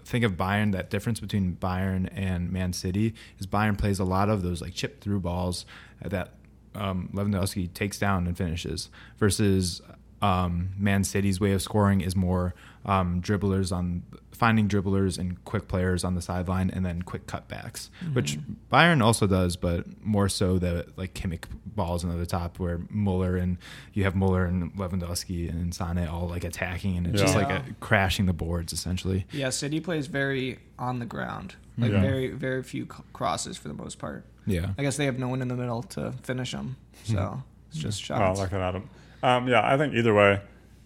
[0.08, 0.72] think of Bayern.
[0.72, 4.74] That difference between Bayern and Man City is Bayern plays a lot of those like
[4.74, 5.66] chip through balls
[6.02, 6.34] that
[6.74, 8.88] um, Lewandowski takes down and finishes,
[9.18, 9.82] versus
[10.22, 12.54] um, Man City's way of scoring is more
[12.84, 14.02] um, dribblers on
[14.32, 18.38] finding dribblers and quick players on the sideline and then quick cutbacks, which
[18.72, 23.36] Bayern also does, but more so the like Kimmich balls into the top where Muller
[23.36, 23.58] and
[23.94, 27.64] you have Muller and Lewandowski and Sane all like attacking and it's just like a,
[27.80, 29.26] crashing the boards essentially.
[29.32, 31.56] Yeah, City plays very on the ground.
[31.76, 32.00] Like Yeah.
[32.00, 34.24] very very few c- crosses for the most part.
[34.46, 34.70] Yeah.
[34.78, 36.76] I guess they have no one in the middle to finish them.
[37.04, 38.20] So it's just shots.
[38.20, 38.40] Oh, shots.
[38.40, 38.88] like that, Adam.
[39.22, 40.40] Um, yeah, I think either way.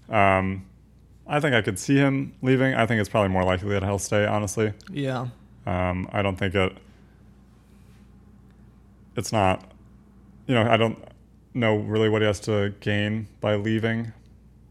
[0.09, 0.67] Um,
[1.27, 2.75] I think I could see him leaving.
[2.75, 4.27] I think it's probably more likely that he'll stay.
[4.27, 5.29] Honestly, yeah.
[5.67, 6.77] um, I don't think it.
[9.17, 9.65] It's not.
[10.47, 10.99] You know, I don't
[11.55, 14.13] know really what he has to gain by leaving.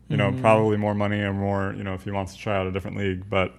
[0.10, 0.42] You know, Mhm.
[0.42, 1.74] probably more money or more.
[1.78, 3.54] You know, if he wants to try out a different league, but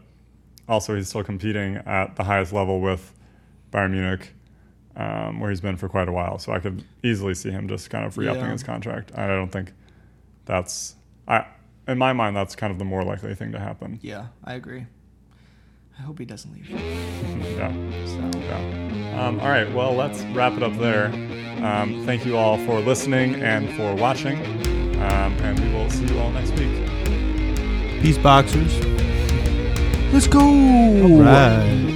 [0.68, 3.14] also he's still competing at the highest level with
[3.72, 4.34] Bayern Munich,
[4.96, 6.38] um, where he's been for quite a while.
[6.38, 8.52] So I could easily see him just kind of re-upping Yeah.
[8.52, 9.12] his contract.
[9.16, 9.72] I don't think
[10.44, 11.46] that's I.
[11.88, 13.98] In my mind, that's kind of the more likely thing to happen.
[14.02, 14.86] Yeah, I agree.
[15.98, 16.68] I hope he doesn't leave.
[17.56, 17.72] Yeah.
[18.06, 19.26] So Yeah.
[19.26, 19.70] Um, all right.
[19.72, 21.06] Well, let's wrap it up there.
[21.64, 24.38] Um, thank you all for listening and for watching.
[24.96, 26.72] Um, and we will see you all next week.
[28.00, 28.80] Peace boxers.
[30.12, 30.40] let's go.
[31.20, 31.91] Right.